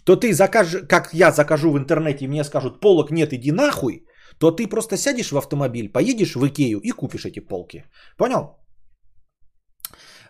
[0.04, 4.04] то ты закажешь, как я закажу в интернете, и мне скажут, полок нет, иди нахуй,
[4.40, 7.84] то ты просто сядешь в автомобиль, поедешь в Икею и купишь эти полки.
[8.16, 8.56] Понял?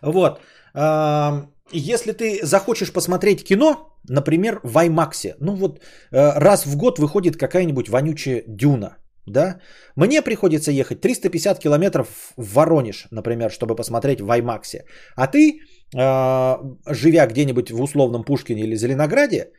[0.01, 0.41] Вот.
[1.73, 7.37] Если ты захочешь посмотреть кино, например, в IMAX, ну вот э, раз в год выходит
[7.37, 8.97] какая-нибудь вонючая дюна–
[9.27, 9.59] да?
[9.95, 14.83] Мне приходится ехать 350 километров в Воронеж, например, чтобы посмотреть в IMAX.
[15.15, 15.59] А ты,
[15.95, 19.51] э, живя где-нибудь в условном Пушкине или Зеленограде,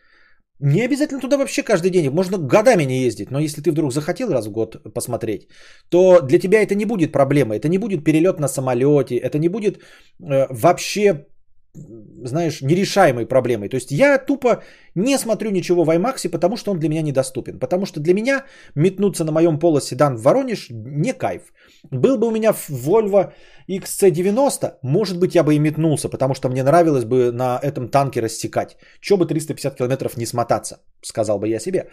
[0.63, 4.33] не обязательно туда вообще каждый день, можно годами не ездить, но если ты вдруг захотел
[4.33, 5.49] раз в год посмотреть,
[5.89, 9.49] то для тебя это не будет проблемой, это не будет перелет на самолете, это не
[9.49, 9.79] будет
[10.21, 11.27] э, вообще
[11.75, 13.69] знаешь, нерешаемой проблемой.
[13.69, 14.63] То есть я тупо
[14.95, 17.59] не смотрю ничего в IMAX, потому что он для меня недоступен.
[17.59, 21.53] Потому что для меня метнуться на моем полоседан в Воронеж не кайф.
[21.91, 23.33] Был бы у меня Volvo
[23.69, 28.21] XC90, может быть, я бы и метнулся, потому что мне нравилось бы на этом танке
[28.21, 28.77] рассекать.
[29.01, 31.89] Че бы 350 километров не смотаться, сказал бы я себе.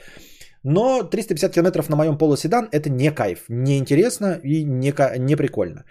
[0.63, 5.85] Но 350 километров на моем полоседан это не кайф, не интересно и не, не прикольно.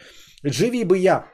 [0.44, 1.24] Живи бы я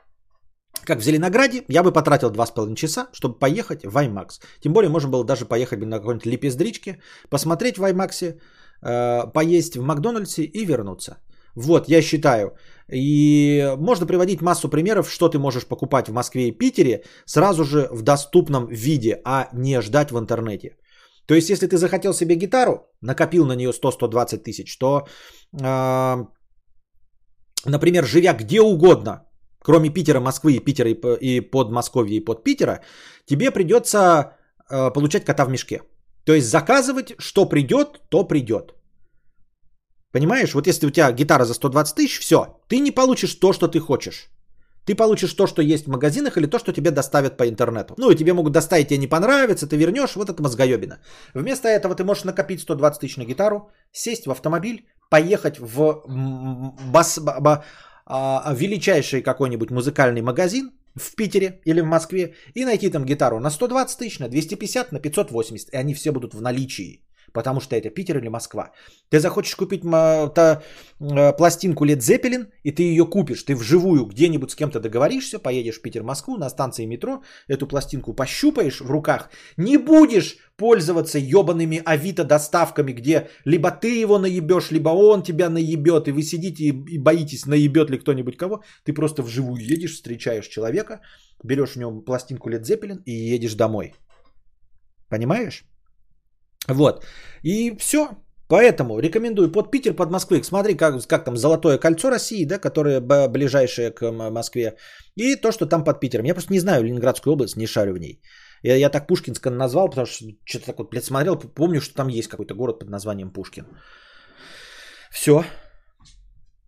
[0.85, 4.41] как в Зеленограде, я бы потратил 2,5 часа, чтобы поехать в IMAX.
[4.61, 6.99] Тем более, можно было даже поехать на какой-нибудь лепездричке,
[7.31, 8.39] посмотреть в IMAX,
[8.83, 11.17] э, поесть в Макдональдсе и вернуться.
[11.57, 12.57] Вот, я считаю.
[12.93, 17.89] И можно приводить массу примеров, что ты можешь покупать в Москве и Питере сразу же
[17.93, 20.77] в доступном виде, а не ждать в интернете.
[21.27, 25.07] То есть, если ты захотел себе гитару, накопил на нее 100-120 тысяч, то,
[25.63, 26.17] э,
[27.65, 29.25] например, живя где угодно,
[29.65, 32.81] кроме Питера, Москвы и Питера и Подмосковья и под Питера,
[33.27, 34.37] тебе придется
[34.71, 35.81] э, получать кота в мешке.
[36.25, 38.75] То есть заказывать, что придет, то придет.
[40.13, 42.37] Понимаешь, вот если у тебя гитара за 120 тысяч, все,
[42.69, 44.31] ты не получишь то, что ты хочешь.
[44.87, 47.95] Ты получишь то, что есть в магазинах или то, что тебе доставят по интернету.
[47.99, 50.99] Ну и тебе могут доставить, тебе не понравится, ты вернешь, вот это мозгоебина.
[51.35, 56.05] Вместо этого ты можешь накопить 120 тысяч на гитару, сесть в автомобиль, поехать в
[56.93, 57.19] бас,
[58.07, 63.99] величайший какой-нибудь музыкальный магазин в Питере или в Москве и найти там гитару на 120
[63.99, 67.01] тысяч, на 250, на 580, и они все будут в наличии.
[67.35, 68.71] Потому что это Питер или Москва.
[69.11, 70.63] Ты захочешь купить та,
[71.01, 73.43] э, пластинку Led Zeppelin, и ты ее купишь.
[73.43, 78.81] Ты вживую где-нибудь с кем-то договоришься, поедешь в Питер-Москву на станции метро, эту пластинку пощупаешь
[78.81, 85.23] в руках, не будешь пользоваться ебаными авито доставками, где либо ты его наебешь, либо он
[85.23, 88.63] тебя наебет, и вы сидите и боитесь, наебет ли кто-нибудь кого.
[88.85, 91.01] Ты просто вживую едешь, встречаешь человека,
[91.43, 93.95] берешь у него пластинку Led Zeppelin и едешь домой.
[95.09, 95.65] Понимаешь?
[96.69, 97.05] Вот.
[97.43, 98.09] И все.
[98.49, 100.43] Поэтому рекомендую под Питер, под Москвы.
[100.45, 104.77] Смотри, как, как там Золотое кольцо России, да, которое ближайшее к Москве.
[105.17, 106.27] И то, что там под Питером.
[106.27, 108.21] Я просто не знаю Ленинградскую область, не шарю в ней.
[108.63, 112.09] Я, я так Пушкинска назвал, потому что что-то так вот, блядь, смотрел, помню, что там
[112.09, 113.67] есть какой-то город под названием Пушкин.
[115.11, 115.45] Все.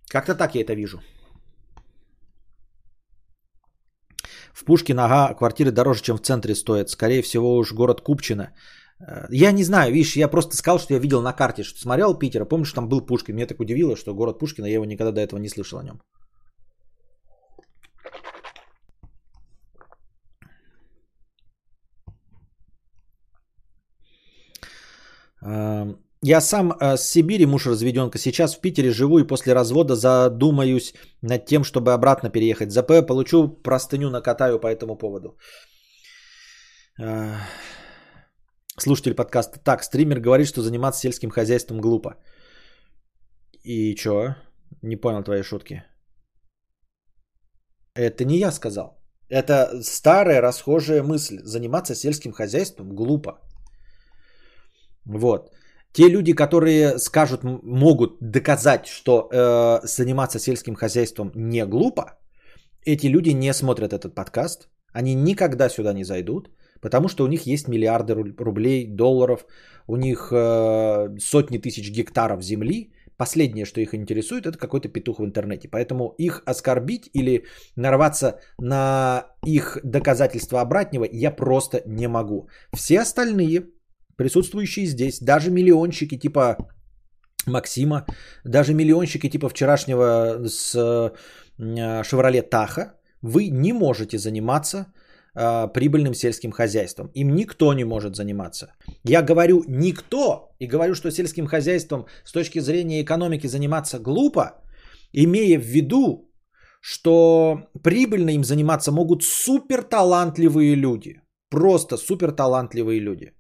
[0.09, 1.01] Как-то так я это вижу.
[4.53, 6.91] В Пушкин, ага, квартиры дороже, чем в центре стоят.
[6.91, 8.55] Скорее всего, уж город Купчино.
[9.01, 12.19] Э, я не знаю, видишь, я просто сказал, что я видел на карте, что смотрел
[12.19, 13.35] Питер, а помнишь, там был Пушкин.
[13.35, 16.01] Меня так удивило, что город Пушкина, я его никогда до этого не слышал о нем.
[26.23, 30.95] Я сам э, с Сибири, муж разведенка, сейчас в Питере живу и после развода задумаюсь
[31.23, 32.73] над тем, чтобы обратно переехать.
[32.73, 35.37] ЗП получу простыню накатаю по этому поводу.
[38.79, 39.59] Слушатель подкаста.
[39.59, 42.17] Так, стример говорит, что заниматься сельским хозяйством глупо.
[43.65, 44.35] И чё?
[44.83, 45.83] Не понял твоей шутки.
[47.95, 48.99] Это не я сказал.
[49.31, 51.41] Это старая расхожая мысль.
[51.43, 53.41] Заниматься сельским хозяйством глупо.
[55.07, 55.51] Вот.
[55.93, 62.19] Те люди, которые скажут, могут доказать, что э, заниматься сельским хозяйством не глупо,
[62.85, 64.69] эти люди не смотрят этот подкаст.
[64.93, 69.47] Они никогда сюда не зайдут, потому что у них есть миллиарды рублей, долларов,
[69.87, 72.93] у них э, сотни тысяч гектаров земли.
[73.17, 75.69] Последнее, что их интересует, это какой-то петух в интернете.
[75.69, 77.45] Поэтому их оскорбить или
[77.77, 82.49] нарваться на их доказательства обратного я просто не могу.
[82.75, 83.67] Все остальные
[84.17, 86.57] присутствующие здесь, даже миллионщики типа
[87.47, 88.07] Максима,
[88.45, 90.75] даже миллионщики типа вчерашнего с
[91.59, 94.87] э, Таха, вы не можете заниматься
[95.37, 97.11] э, прибыльным сельским хозяйством.
[97.15, 98.67] Им никто не может заниматься.
[99.05, 104.43] Я говорю никто и говорю, что сельским хозяйством с точки зрения экономики заниматься глупо,
[105.13, 106.31] имея в виду,
[106.81, 111.21] что прибыльно им заниматься могут супер талантливые люди.
[111.51, 113.33] Просто супер талантливые люди.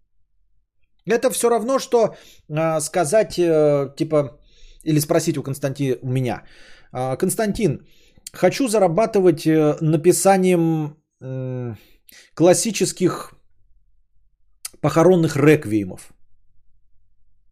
[1.06, 2.16] Это все равно, что
[2.48, 4.38] э, сказать, э, типа,
[4.84, 6.42] или спросить у Константина, у меня.
[6.92, 7.86] Э, Константин,
[8.32, 11.74] хочу зарабатывать э, написанием э,
[12.34, 13.34] классических
[14.80, 16.12] похоронных реквиемов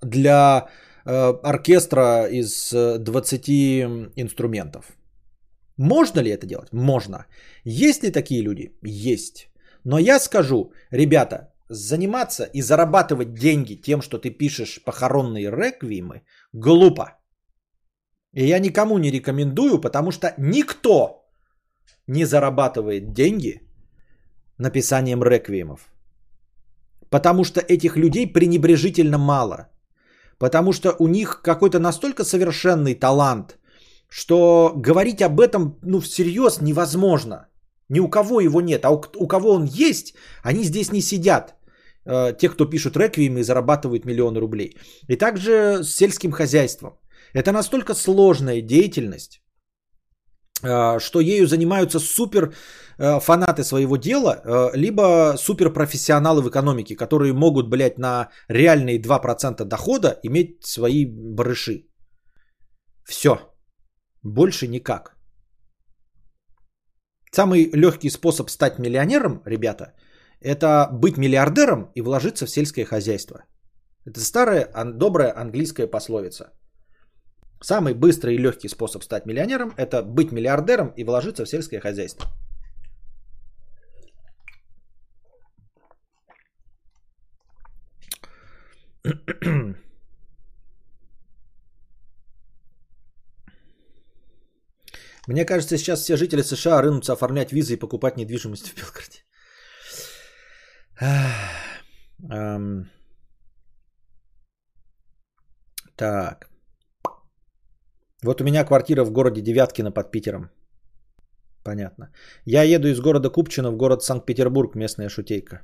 [0.03, 0.69] для
[1.05, 4.97] э, оркестра из 20 э, инструментов.
[5.77, 6.73] Можно ли это делать?
[6.73, 7.27] Можно.
[7.65, 8.77] Есть ли такие люди?
[8.83, 9.49] Есть.
[9.85, 16.23] Но я скажу, ребята, заниматься и зарабатывать деньги тем, что ты пишешь похоронные реквиемы,
[16.53, 17.19] глупо.
[18.33, 21.24] И я никому не рекомендую, потому что никто
[22.07, 23.61] не зарабатывает деньги
[24.59, 25.93] написанием реквиемов.
[27.11, 29.69] Потому что этих людей пренебрежительно мало.
[30.39, 33.59] Потому что у них какой-то настолько совершенный талант,
[34.09, 37.49] что говорить об этом ну, всерьез невозможно.
[37.89, 41.55] Ни у кого его нет, а у, у кого он есть, они здесь не сидят.
[42.07, 44.77] Э, те, кто пишут реквиемы и зарабатывают миллионы рублей.
[45.09, 46.99] И также с сельским хозяйством.
[47.33, 49.41] Это настолько сложная деятельность,
[51.01, 52.55] что ею занимаются супер
[52.99, 60.19] э, фанаты своего дела, либо суперпрофессионалы в экономике, которые могут, блядь, на реальные 2% дохода
[60.23, 61.87] иметь свои барыши.
[63.05, 63.39] Все.
[64.23, 65.15] Больше никак.
[67.35, 69.93] Самый легкий способ стать миллионером, ребята,
[70.41, 73.45] это быть миллиардером и вложиться в сельское хозяйство.
[74.07, 76.53] Это старая добрая английская пословица.
[77.65, 82.27] Самый быстрый и легкий способ стать миллионером– это быть миллиардером и вложиться в сельское хозяйство.
[95.27, 99.25] Мне кажется, сейчас все жители США рынутся оформлять визы и покупать недвижимость в Белгороде.
[102.31, 102.85] Um,
[105.97, 106.54] так.
[108.25, 110.51] Вот у меня квартира в городе Девяткино под Питером.
[111.63, 112.09] Понятно.
[112.47, 115.61] Я еду из города Купчино в город Санкт-Петербург, местная шутейка.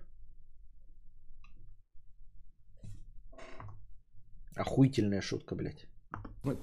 [4.57, 5.87] Охуительная шутка, блядь.
[6.45, 6.57] Ой,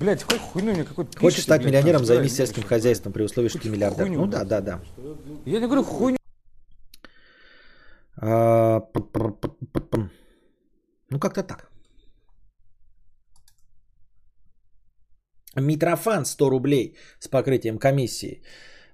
[0.00, 3.70] блядь, какой хуйню мне какой Хочешь стать миллионером, займись сельским хозяйством при условии, что ты
[3.70, 4.08] миллиардер.
[4.08, 4.80] Ну да, да, да.
[5.46, 6.18] Я не говорю хуйню.
[8.16, 8.80] А,
[11.10, 11.69] Ну, как-то так.
[15.56, 18.42] Митрофан 100 рублей с покрытием комиссии.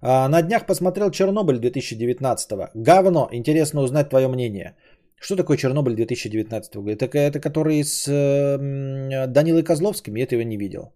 [0.01, 2.71] А, На днях посмотрел Чернобыль 2019.
[2.75, 3.29] Говно.
[3.33, 4.77] Интересно узнать твое мнение.
[5.21, 6.77] Что такое Чернобыль 2019?
[6.87, 10.17] Это, это который с э, Данилой Козловским?
[10.17, 10.95] Я этого не видел.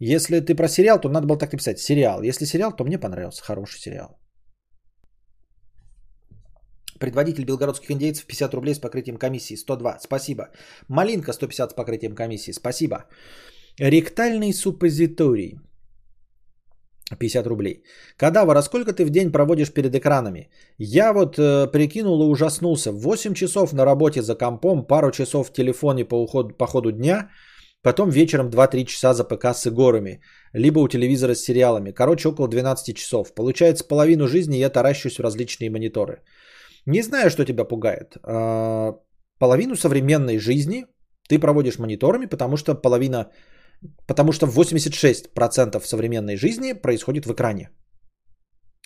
[0.00, 1.78] Если ты про сериал, то надо было так написать.
[1.78, 2.22] Сериал.
[2.22, 3.42] Если сериал, то мне понравился.
[3.42, 4.18] Хороший сериал.
[7.00, 9.56] Предводитель белгородских индейцев 50 рублей с покрытием комиссии.
[9.56, 9.98] 102.
[10.00, 10.48] Спасибо.
[10.88, 12.52] Малинка 150 с покрытием комиссии.
[12.52, 13.04] Спасибо.
[13.78, 15.58] Ректальный суппозиторий.
[17.18, 17.82] 50 рублей.
[18.16, 20.50] Кадавр, а сколько ты в день проводишь перед экранами?
[20.78, 22.92] Я вот э, прикинул и ужаснулся.
[22.92, 27.30] 8 часов на работе за компом, пару часов в телефоне по, уходу, по ходу дня,
[27.82, 30.20] потом вечером 2-3 часа за ПК с игорами,
[30.52, 31.92] либо у телевизора с сериалами.
[31.92, 33.34] Короче, около 12 часов.
[33.34, 36.22] Получается, половину жизни я таращусь в различные мониторы.
[36.86, 38.16] Не знаю, что тебя пугает.
[38.22, 38.94] А,
[39.38, 40.86] Половину современной жизни
[41.28, 43.30] ты проводишь мониторами, потому что половина,
[44.06, 47.70] потому что 86% современной жизни происходит в экране.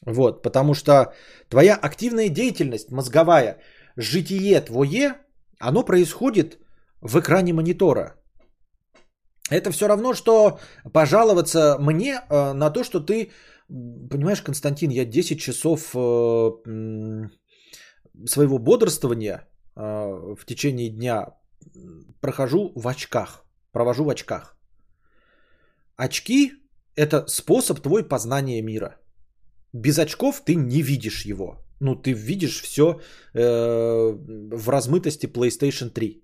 [0.07, 1.13] Вот, потому что
[1.49, 3.59] твоя активная деятельность мозговая,
[3.97, 5.15] житие твое,
[5.61, 6.59] оно происходит
[7.01, 8.17] в экране монитора.
[9.51, 10.59] Это все равно, что
[10.93, 13.31] пожаловаться мне э, на то, что ты,
[13.69, 16.51] понимаешь, Константин, я 10 часов э,
[18.27, 21.27] своего бодрствования э, в течение дня
[22.21, 24.57] прохожу в очках, провожу в очках.
[25.97, 26.53] Очки–
[26.97, 28.97] это способ твой познания мира.
[29.73, 31.59] Без очков ты не видишь его.
[31.81, 33.01] Ну, ты видишь все
[33.35, 36.23] в размытости PlayStation 3.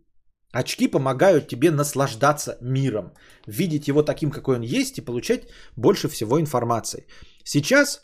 [0.52, 3.12] Очки помогают тебе наслаждаться миром,
[3.46, 5.42] видеть его таким, какой он есть, и получать
[5.76, 7.06] больше всего информации.
[7.44, 8.00] Сейчас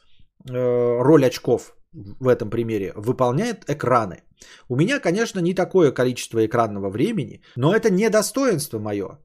[0.49, 4.23] э, роль очков в этом примере выполняет экраны.
[4.69, 9.19] У меня, конечно, не такое количество экранного времени, но это не достоинство мое.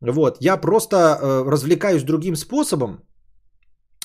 [0.00, 3.04] Вот, я просто э, развлекаюсь другим способом,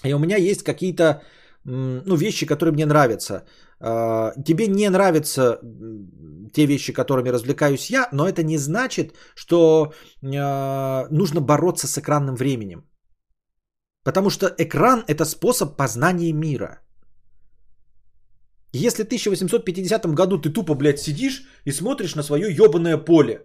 [0.04, 1.22] и у меня есть какие-то
[1.64, 3.46] ну, вещи, которые мне нравятся.
[3.80, 5.60] Э, Тебе не нравятся
[6.54, 12.36] те вещи, которыми развлекаюсь я, но это не значит, что э, нужно бороться с экранным
[12.36, 12.84] временем.
[14.04, 16.82] Потому что экран– это способ познания мира.
[18.74, 23.40] Если в 1850 году ты тупо, блядь, сидишь и смотришь на свое ебаное поле,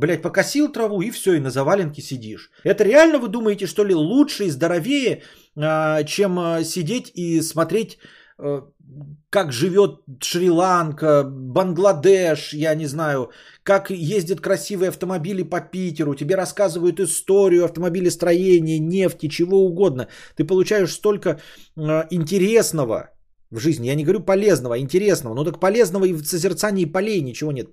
[0.00, 2.50] блядь, покосил траву и все, и на заваленке сидишь.
[2.64, 5.22] Это реально вы думаете, что ли, лучше и здоровее,
[5.56, 7.98] а, чем а, сидеть и смотреть,
[8.38, 8.62] а,
[9.30, 13.30] как живет Шри-Ланка, Бангладеш, я не знаю,
[13.62, 20.08] как ездят красивые автомобили по Питеру, тебе рассказывают историю автомобилестроения, нефти, чего угодно.
[20.36, 21.40] Ты получаешь столько
[21.76, 23.10] а, интересного
[23.50, 23.86] в жизни.
[23.88, 25.34] Я не говорю полезного, интересного.
[25.34, 27.68] Ну так полезного и в созерцании полей ничего нет.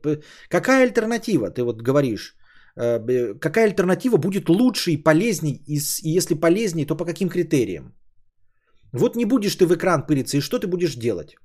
[0.50, 2.36] Какая альтернатива, ты вот говоришь?
[2.76, 3.00] Э,
[3.40, 5.64] Какая альтернатива будет лучше и полезней?
[5.68, 5.80] И
[6.18, 7.94] если полезней, то по каким критериям?
[8.94, 11.36] Вот не будешь ты в экран пыриться, и что ты будешь делать?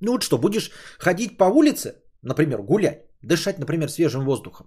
[0.00, 4.66] Ну вот что, будешь ходить по улице, например, гулять, дышать, например, свежим воздухом.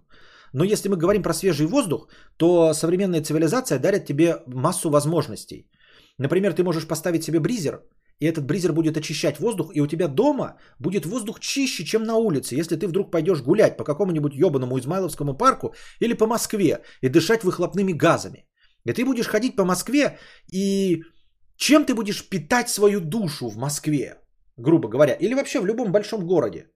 [0.54, 2.08] Но если мы говорим про свежий воздух,
[2.38, 5.70] то современная цивилизация дарит тебе массу возможностей.
[6.18, 7.82] Например, ты можешь поставить себе бризер,
[8.20, 12.16] и этот бризер будет очищать воздух, и у тебя дома будет воздух чище, чем на
[12.16, 17.10] улице, если ты вдруг пойдешь гулять по какому-нибудь ебаному Измайловскому парку или по Москве и
[17.10, 18.48] дышать выхлопными газами.
[18.86, 20.18] И ты будешь ходить по Москве,
[20.52, 21.04] и
[21.58, 24.22] чем ты будешь питать свою душу в Москве,
[24.58, 26.68] грубо говоря, или вообще в любом большом городе?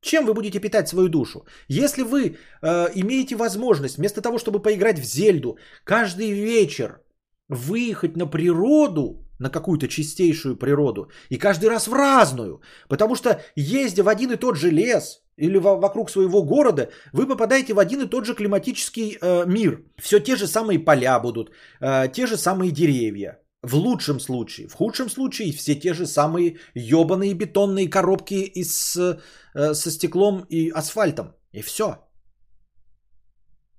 [0.00, 1.46] Чем вы будете питать свою душу?
[1.66, 7.00] Если вы э, имеете возможность, вместо того, чтобы поиграть в Зельду, каждый вечер
[7.48, 14.02] выехать на природу, на какую-то чистейшую природу, и каждый раз в разную, потому что ездя
[14.02, 18.02] в один и тот же лес или во- вокруг своего города, вы попадаете в один
[18.02, 19.82] и тот же климатический э, мир.
[20.00, 23.40] Все те же самые поля будут, э, те же самые деревья.
[23.62, 24.68] В лучшем случае.
[24.68, 30.70] В худшем случае все те же самые ебаные бетонные коробки из, э, со стеклом и
[30.70, 31.34] асфальтом.
[31.52, 32.03] И все.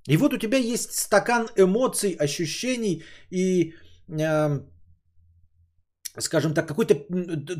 [0.07, 3.73] И вот у тебя есть стакан эмоций, ощущений и,
[4.07, 4.59] э,
[6.19, 6.95] скажем так, какой-то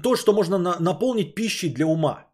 [0.03, 2.25] то, что можно на- наполнить пищей для ума.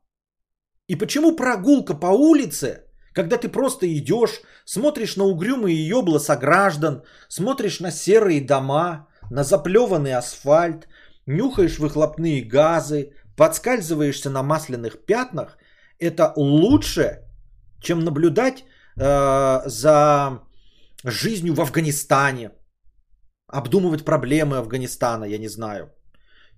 [0.88, 2.84] И почему прогулка по улице,
[3.14, 10.14] когда ты просто идешь, смотришь на угрюмые ебла сограждан, смотришь на серые дома, на заплеванный
[10.14, 10.88] асфальт,
[11.26, 15.58] нюхаешь выхлопные газы, подскальзываешься на масляных пятнах,
[16.00, 17.22] это лучше,
[17.80, 18.66] чем наблюдать
[18.98, 20.42] э, за
[21.04, 22.52] жизнью в Афганистане,
[23.48, 25.92] обдумывать проблемы Афганистана, я не знаю,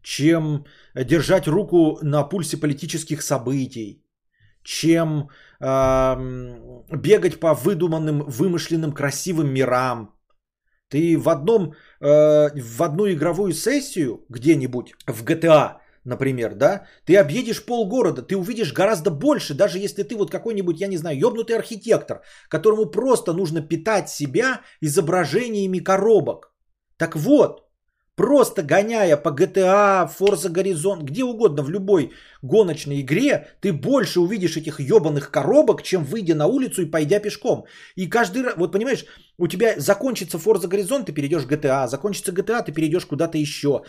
[0.01, 0.65] чем
[0.95, 4.03] держать руку на пульсе политических событий,
[4.63, 5.29] чем
[5.59, 6.15] э,
[6.91, 10.09] бегать по выдуманным, вымышленным красивым мирам.
[10.89, 17.65] Ты в, одном, э, в одну игровую сессию где-нибудь в GTA, например, да, ты объедешь
[17.65, 22.21] полгорода, ты увидишь гораздо больше, даже если ты вот какой-нибудь, я не знаю, ёбнутый архитектор,
[22.49, 26.53] которому просто нужно питать себя изображениями коробок.
[26.97, 27.62] Так вот,
[28.15, 32.11] Просто гоняя по GTA, Forza Horizon, где угодно, в любой
[32.43, 37.65] гоночной игре, ты больше увидишь этих ебаных коробок, чем выйдя на улицу и пойдя пешком.
[37.95, 39.05] И каждый раз, вот понимаешь,
[39.39, 43.81] у тебя закончится Forza Horizon, ты перейдешь GTA, закончится GTA, ты перейдешь куда-то еще.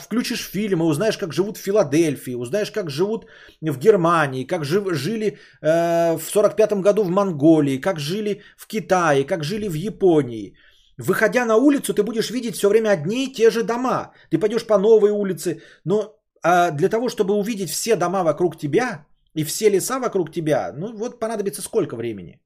[0.00, 3.26] Включишь фильмы, узнаешь, как живут в Филадельфии, узнаешь, как живут
[3.60, 9.24] в Германии, как жив, жили э, в 45 году в Монголии, как жили в Китае,
[9.24, 10.54] как жили в Японии–
[10.98, 14.12] Выходя на улицу, ты будешь видеть все время одни и те же дома.
[14.30, 19.06] Ты пойдешь по новой улице, но а для того, чтобы увидеть все дома вокруг тебя
[19.34, 22.40] и все леса вокруг тебя, ну вот понадобится сколько времени?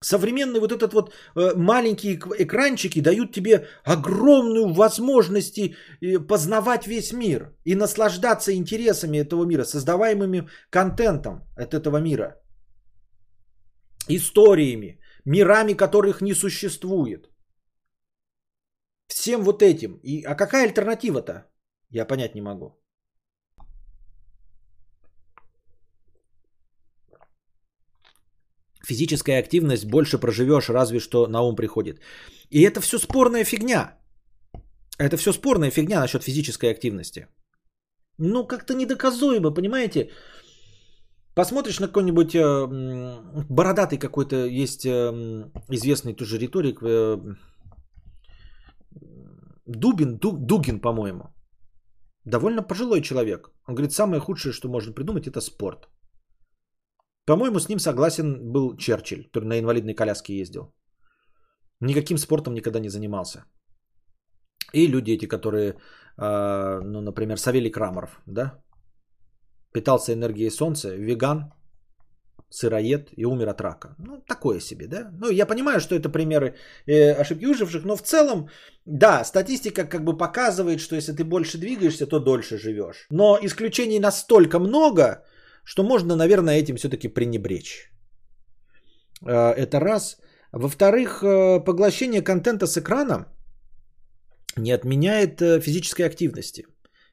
[0.00, 5.58] Современные вот этот вот э, маленькие экранчики дают тебе огромную возможность
[6.28, 12.36] познавать весь мир и наслаждаться интересами этого мира, создаваемыми контентом от этого мира,
[14.06, 17.28] историями, мирами, которых не существует.
[19.08, 20.00] Всем вот этим.
[20.02, 21.46] И, а какая альтернатива-то?
[21.90, 22.74] Я понять не могу.
[28.86, 32.00] Физическая активность больше проживешь, разве что на ум приходит.
[32.50, 33.98] И это все спорная фигня.
[34.98, 37.26] Это все спорная фигня насчет физической активности.
[38.18, 40.10] Ну, как-то недоказуемо, понимаете?
[41.34, 44.90] Посмотришь на какой-нибудь э, бородатый какой-то, есть э,
[45.70, 47.16] известный тоже риторик, э,
[49.68, 51.24] Дубин, Ду, Дугин, по-моему.
[52.24, 53.50] Довольно пожилой человек.
[53.66, 55.88] Он говорит, самое худшее, что можно придумать, это спорт.
[57.26, 60.74] По-моему, с ним согласен был Черчилль, который на инвалидной коляске ездил.
[61.80, 63.44] Никаким спортом никогда не занимался.
[64.72, 65.74] И люди эти, которые,
[66.18, 68.58] э, ну, например, Савелий Крамаров, да,
[69.72, 71.52] питался энергией солнца, веган,
[72.50, 73.94] сыроед и умер от рака.
[73.98, 75.10] Ну, такое себе, да?
[75.20, 76.54] Ну, я понимаю, что это примеры
[76.86, 78.48] э, ошибки выживших, но в целом,
[78.86, 83.06] да, статистика как бы показывает, что если ты больше двигаешься, то дольше живешь.
[83.10, 85.24] Но исключений настолько много,
[85.64, 87.90] что можно, наверное, этим все-таки пренебречь.
[89.26, 90.16] Э, это раз.
[90.52, 93.26] Во-вторых, э, поглощение контента с экрана
[94.56, 96.66] не отменяет э, физической активности.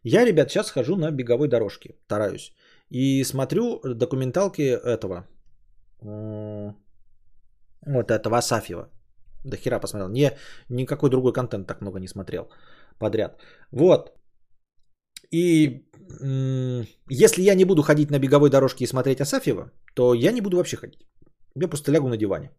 [0.03, 2.53] Я, ребят, сейчас хожу на беговой дорожке, стараюсь.
[2.89, 5.27] И смотрю документалки этого.
[7.85, 8.89] Вот этого Асафьева.
[9.43, 10.09] До хера посмотрел.
[10.09, 10.31] Не,
[10.69, 12.49] никакой другой контент так много не смотрел
[12.99, 13.41] подряд.
[13.71, 14.11] Вот.
[15.31, 15.85] И
[17.09, 20.57] если я не буду ходить на беговой дорожке и смотреть Асафьева, то я не буду
[20.57, 21.07] вообще ходить.
[21.55, 22.51] Я просто лягу на диване.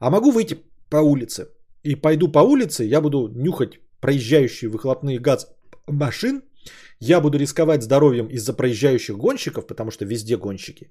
[0.00, 0.58] А могу выйти
[0.90, 1.48] по улице.
[1.84, 5.46] И пойду по улице, я буду нюхать проезжающие выхлопные газ
[5.86, 6.42] машин
[7.00, 10.90] я буду рисковать здоровьем из-за проезжающих гонщиков, потому что везде гонщики,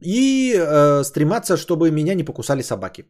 [0.00, 3.04] и э, стрематься, чтобы меня не покусали собаки.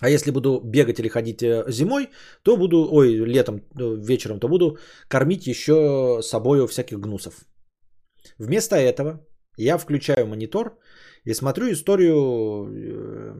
[0.00, 2.08] А если буду бегать или ходить э, зимой,
[2.42, 7.34] то буду, ой, летом, э, вечером, то буду кормить еще собою всяких гнусов.
[8.38, 9.26] Вместо этого
[9.56, 10.78] я включаю монитор
[11.24, 13.34] и смотрю историю э,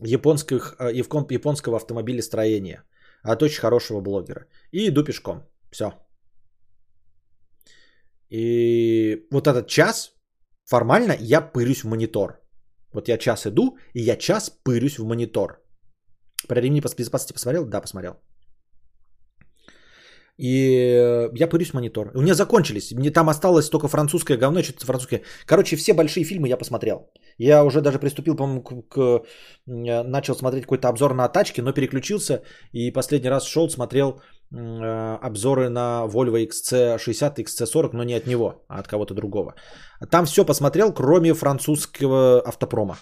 [0.00, 2.82] японских, японского автомобилестроения
[3.22, 4.46] от очень хорошего блогера.
[4.72, 5.44] И иду пешком.
[5.70, 5.92] Все.
[8.34, 10.12] И вот этот час
[10.64, 12.40] формально я пырюсь в монитор.
[12.92, 15.62] Вот я час иду, и я час пырюсь в монитор.
[16.48, 17.64] Про ремни безопасности посмотрел?
[17.66, 18.14] Да, посмотрел.
[20.36, 22.10] И я пырюсь в монитор.
[22.14, 22.92] У меня закончились.
[22.92, 25.22] Мне там осталось только французское говно, что-то французское.
[25.46, 27.12] Короче, все большие фильмы я посмотрел.
[27.38, 29.22] Я уже даже приступил, по-моему, к, к...
[29.66, 32.42] Начал смотреть какой-то обзор на тачки, но переключился.
[32.72, 34.20] И последний раз шел, смотрел
[34.56, 39.54] обзоры на Volvo XC60 и XC40, но не от него, а от кого-то другого.
[40.10, 42.96] Там все посмотрел, кроме французского автопрома.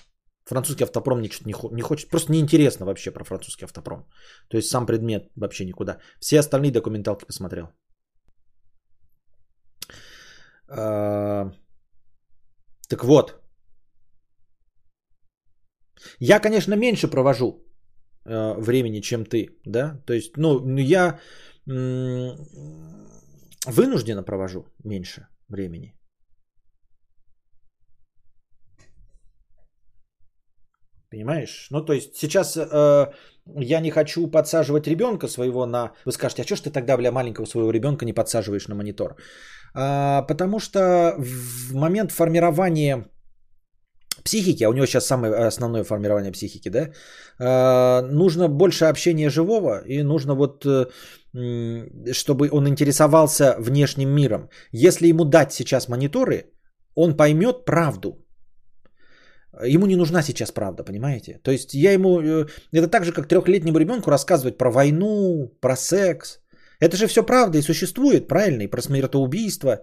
[0.45, 1.31] Французский автопром не,
[1.73, 2.11] не хочет.
[2.11, 4.07] Просто неинтересно вообще про французский автопром.
[4.49, 5.99] То есть сам предмет вообще никуда.
[6.21, 7.69] Все остальные документалки посмотрел.
[10.69, 11.53] А,
[12.89, 13.41] так вот.
[16.19, 17.63] Я, конечно, меньше провожу
[18.25, 20.03] э, времени, чем ты, да?
[20.07, 21.19] То есть, ну, я
[23.67, 25.95] вынужденно провожу меньше времени.
[31.13, 31.67] Понимаешь?
[31.71, 33.13] Ну, то есть сейчас э,
[33.47, 35.93] я не хочу подсаживать ребенка своего на...
[36.07, 39.17] Вы скажете, а что ж ты тогда, бля, маленького своего ребенка не подсаживаешь на монитор?
[39.75, 43.07] А, потому что в момент формирования
[44.25, 46.91] психики, а у него сейчас самое основное формирование психики, да,
[47.39, 50.87] э, нужно больше общения живого и нужно вот, э,
[52.13, 54.49] чтобы он интересовался внешним миром.
[54.73, 56.53] Если ему дать сейчас мониторы,
[56.95, 58.19] он поймет правду.
[59.65, 61.39] Ему не нужна сейчас правда, понимаете?
[61.43, 62.21] То есть я ему...
[62.21, 66.39] Э, это так же, как трехлетнему ребенку рассказывать про войну, про секс.
[66.81, 68.63] Это же все правда и существует, правильно?
[68.63, 69.83] И про смертоубийство.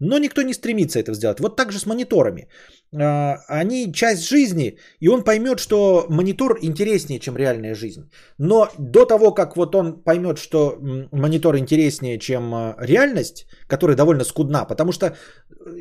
[0.00, 1.40] Но никто не стремится это сделать.
[1.40, 2.48] Вот так же с мониторами.
[2.94, 8.10] А, они часть жизни, и он поймет, что монитор интереснее, чем реальная жизнь.
[8.38, 10.76] Но до того, как вот он поймет, что
[11.12, 15.12] монитор интереснее, чем а, реальность, которая довольно скудна, потому что э,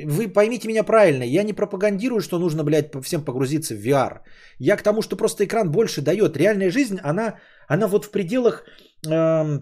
[0.05, 4.19] вы поймите меня правильно, я не пропагандирую, что нужно, блядь, всем погрузиться в VR.
[4.59, 6.37] Я к тому, что просто экран больше дает.
[6.37, 8.63] Реальная жизнь, она, она вот в пределах
[9.07, 9.59] э,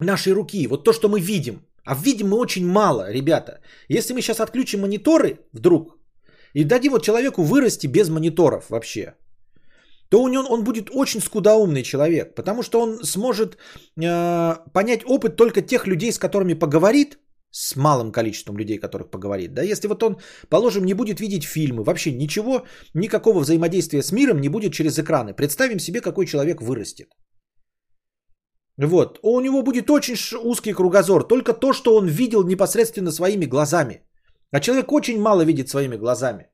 [0.00, 0.66] нашей руки.
[0.66, 1.67] Вот то, что мы видим.
[1.88, 3.60] А видим мы очень мало, ребята.
[3.88, 5.96] Если мы сейчас отключим мониторы вдруг
[6.56, 9.14] и дадим вот человеку вырасти без мониторов вообще,
[10.10, 13.56] то у него, он будет очень скудоумный человек, потому что он сможет
[13.96, 17.18] э, понять опыт только тех людей, с которыми поговорит,
[17.50, 19.54] с малым количеством людей, которых поговорит.
[19.54, 20.18] Да, если вот он,
[20.50, 25.32] положим, не будет видеть фильмы, вообще ничего, никакого взаимодействия с миром не будет через экраны.
[25.32, 27.08] Представим себе, какой человек вырастет.
[28.78, 29.18] Вот.
[29.22, 31.24] У него будет очень узкий кругозор.
[31.24, 34.02] Только то, что он видел непосредственно своими глазами.
[34.52, 36.46] А человек очень мало видит своими глазами.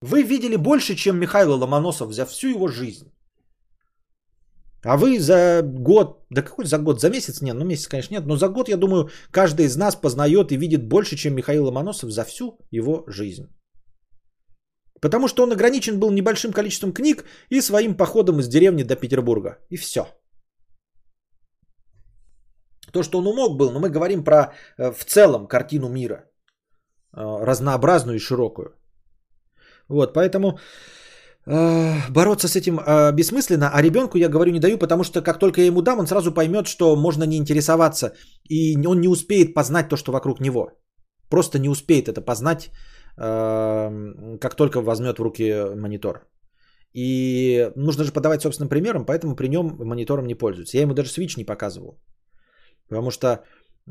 [0.00, 3.12] Вы видели больше, чем Михаил Ломоносов за всю его жизнь.
[4.84, 8.26] А вы за год, да какой за год, за месяц нет, ну месяц, конечно, нет,
[8.26, 12.10] но за год, я думаю, каждый из нас познает и видит больше, чем Михаил Ломоносов
[12.10, 13.48] за всю его жизнь.
[15.00, 19.58] Потому что он ограничен был небольшим количеством книг и своим походом из деревни до Петербурга.
[19.68, 20.06] И все.
[22.92, 24.36] То, что он умог был, но мы говорим про
[24.78, 26.24] э, в целом картину мира.
[27.16, 28.74] Э, разнообразную и широкую.
[29.88, 30.58] Вот, поэтому
[31.46, 32.78] э, бороться с этим
[33.14, 36.06] бессмысленно, а ребенку я говорю не даю, потому что как только я ему дам, он
[36.06, 38.12] сразу поймет, что можно не интересоваться,
[38.48, 40.70] и он не успеет познать то, что вокруг него.
[41.30, 42.70] Просто не успеет это познать,
[43.16, 46.26] как только возьмет в руки монитор.
[46.94, 50.76] И нужно же подавать собственным примером, поэтому при нем монитором не пользуются.
[50.76, 51.98] Я ему даже Switch не показывал.
[52.88, 53.44] Потому что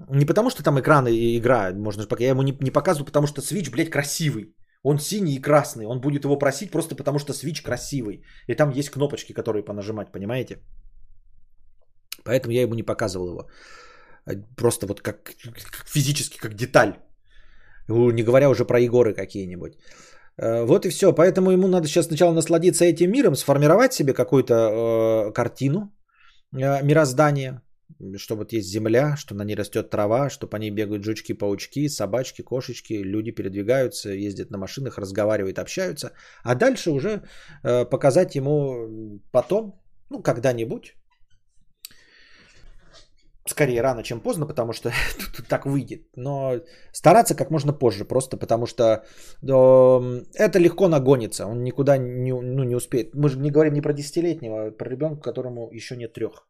[0.09, 3.27] не потому, что там экран и игра, можно же, я ему не, не показываю, потому
[3.27, 4.55] что Switch, блядь, красивый.
[4.83, 5.85] Он синий и красный.
[5.85, 8.23] Он будет его просить просто потому, что Switch красивый.
[8.47, 10.61] И там есть кнопочки, которые понажимать, понимаете?
[12.23, 13.49] Поэтому я ему не показывал его.
[14.55, 16.93] Просто вот как, как физически, как деталь.
[17.87, 19.77] Не говоря уже про Егоры какие-нибудь.
[20.37, 21.13] Э, вот и все.
[21.13, 25.91] Поэтому ему надо сейчас сначала насладиться этим миром, сформировать себе какую-то э, картину
[26.53, 27.61] э, мироздания,
[28.17, 31.89] что вот есть земля, что на ней растет трава, что по ней бегают жучки, паучки,
[31.89, 36.11] собачки, кошечки, люди передвигаются, ездят на машинах, разговаривают, общаются.
[36.43, 37.23] А дальше уже
[37.63, 40.95] э, показать ему потом, ну, когда-нибудь,
[43.49, 44.91] скорее рано, чем поздно, потому что
[45.35, 46.07] тут так выйдет.
[46.15, 46.61] Но
[46.91, 51.47] стараться как можно позже, просто потому что э, это легко нагонится.
[51.47, 53.15] Он никуда не, ну, не успеет.
[53.15, 56.47] Мы же не говорим не про десятилетнего, а про ребенка, которому еще нет трех.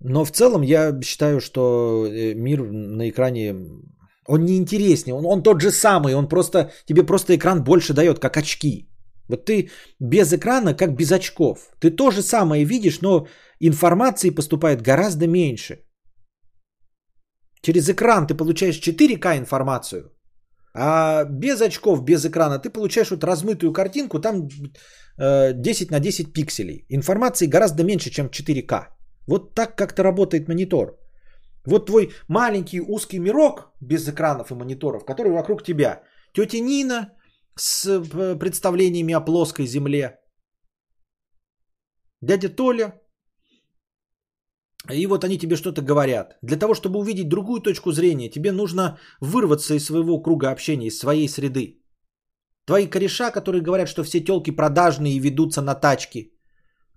[0.00, 3.54] Но в целом я считаю, что э, мир на экране,
[4.26, 8.18] он не интереснее, он, он тот же самый, он просто, тебе просто экран больше дает,
[8.18, 8.88] как очки.
[9.28, 9.70] Вот ты
[10.00, 11.58] без экрана, как без очков.
[11.80, 13.26] Ты то же самое видишь, но
[13.60, 15.78] информации поступает гораздо меньше.
[17.62, 20.12] Через экран ты получаешь 4К информацию,
[20.74, 26.32] а без очков, без экрана ты получаешь вот размытую картинку, там 10 э, на 10
[26.32, 26.86] пикселей.
[26.88, 28.99] Информации гораздо меньше, чем 4К.
[29.26, 30.98] Вот так как-то работает монитор.
[31.66, 36.02] Вот твой маленький узкий мирок без экранов и мониторов, который вокруг тебя.
[36.32, 37.12] Тетя Нина
[37.56, 40.18] с э, представлениями о плоской земле.
[42.22, 43.00] Дядя Толя.
[44.90, 46.38] И вот они тебе что-то говорят.
[46.42, 50.98] Для того, чтобы увидеть другую точку зрения, тебе нужно вырваться из своего круга общения, из
[50.98, 51.82] своей среды.
[52.66, 56.32] Твои кореша, которые говорят, что все телки продажные и ведутся на тачки–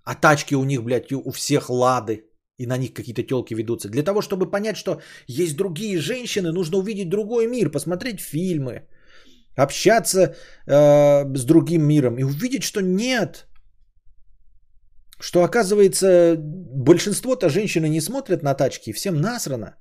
[0.04, 2.24] а тачки у них, блядь, у всех лады.
[2.58, 3.88] И на них какие-то телки ведутся.
[3.88, 8.86] Для того, чтобы понять, что есть другие женщины, нужно увидеть другой мир, посмотреть фильмы,
[9.56, 10.36] общаться
[10.66, 13.48] э, с другим миром и увидеть, что нет.
[15.20, 19.76] Что оказывается, большинство-то женщины не смотрят на тачки, всем насрано.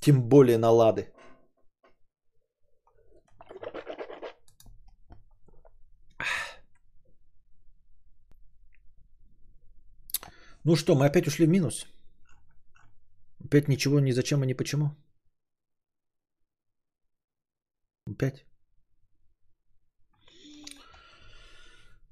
[0.00, 1.08] Тем более на лады.
[10.66, 11.86] Ну что, мы опять ушли в минус?
[13.44, 14.96] Опять ничего, ни зачем и ни почему?
[18.10, 18.44] Опять?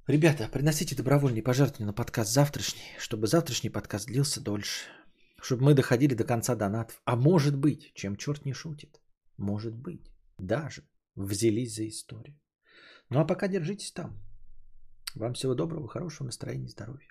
[0.07, 4.88] Ребята, приносите добровольные пожертвования на подкаст завтрашний, чтобы завтрашний подкаст длился дольше.
[5.42, 7.02] Чтобы мы доходили до конца донатов.
[7.05, 9.00] А может быть, чем черт не шутит,
[9.36, 10.84] может быть, даже
[11.16, 12.38] взялись за историю.
[13.11, 14.16] Ну а пока держитесь там.
[15.16, 17.09] Вам всего доброго, хорошего настроения, здоровья.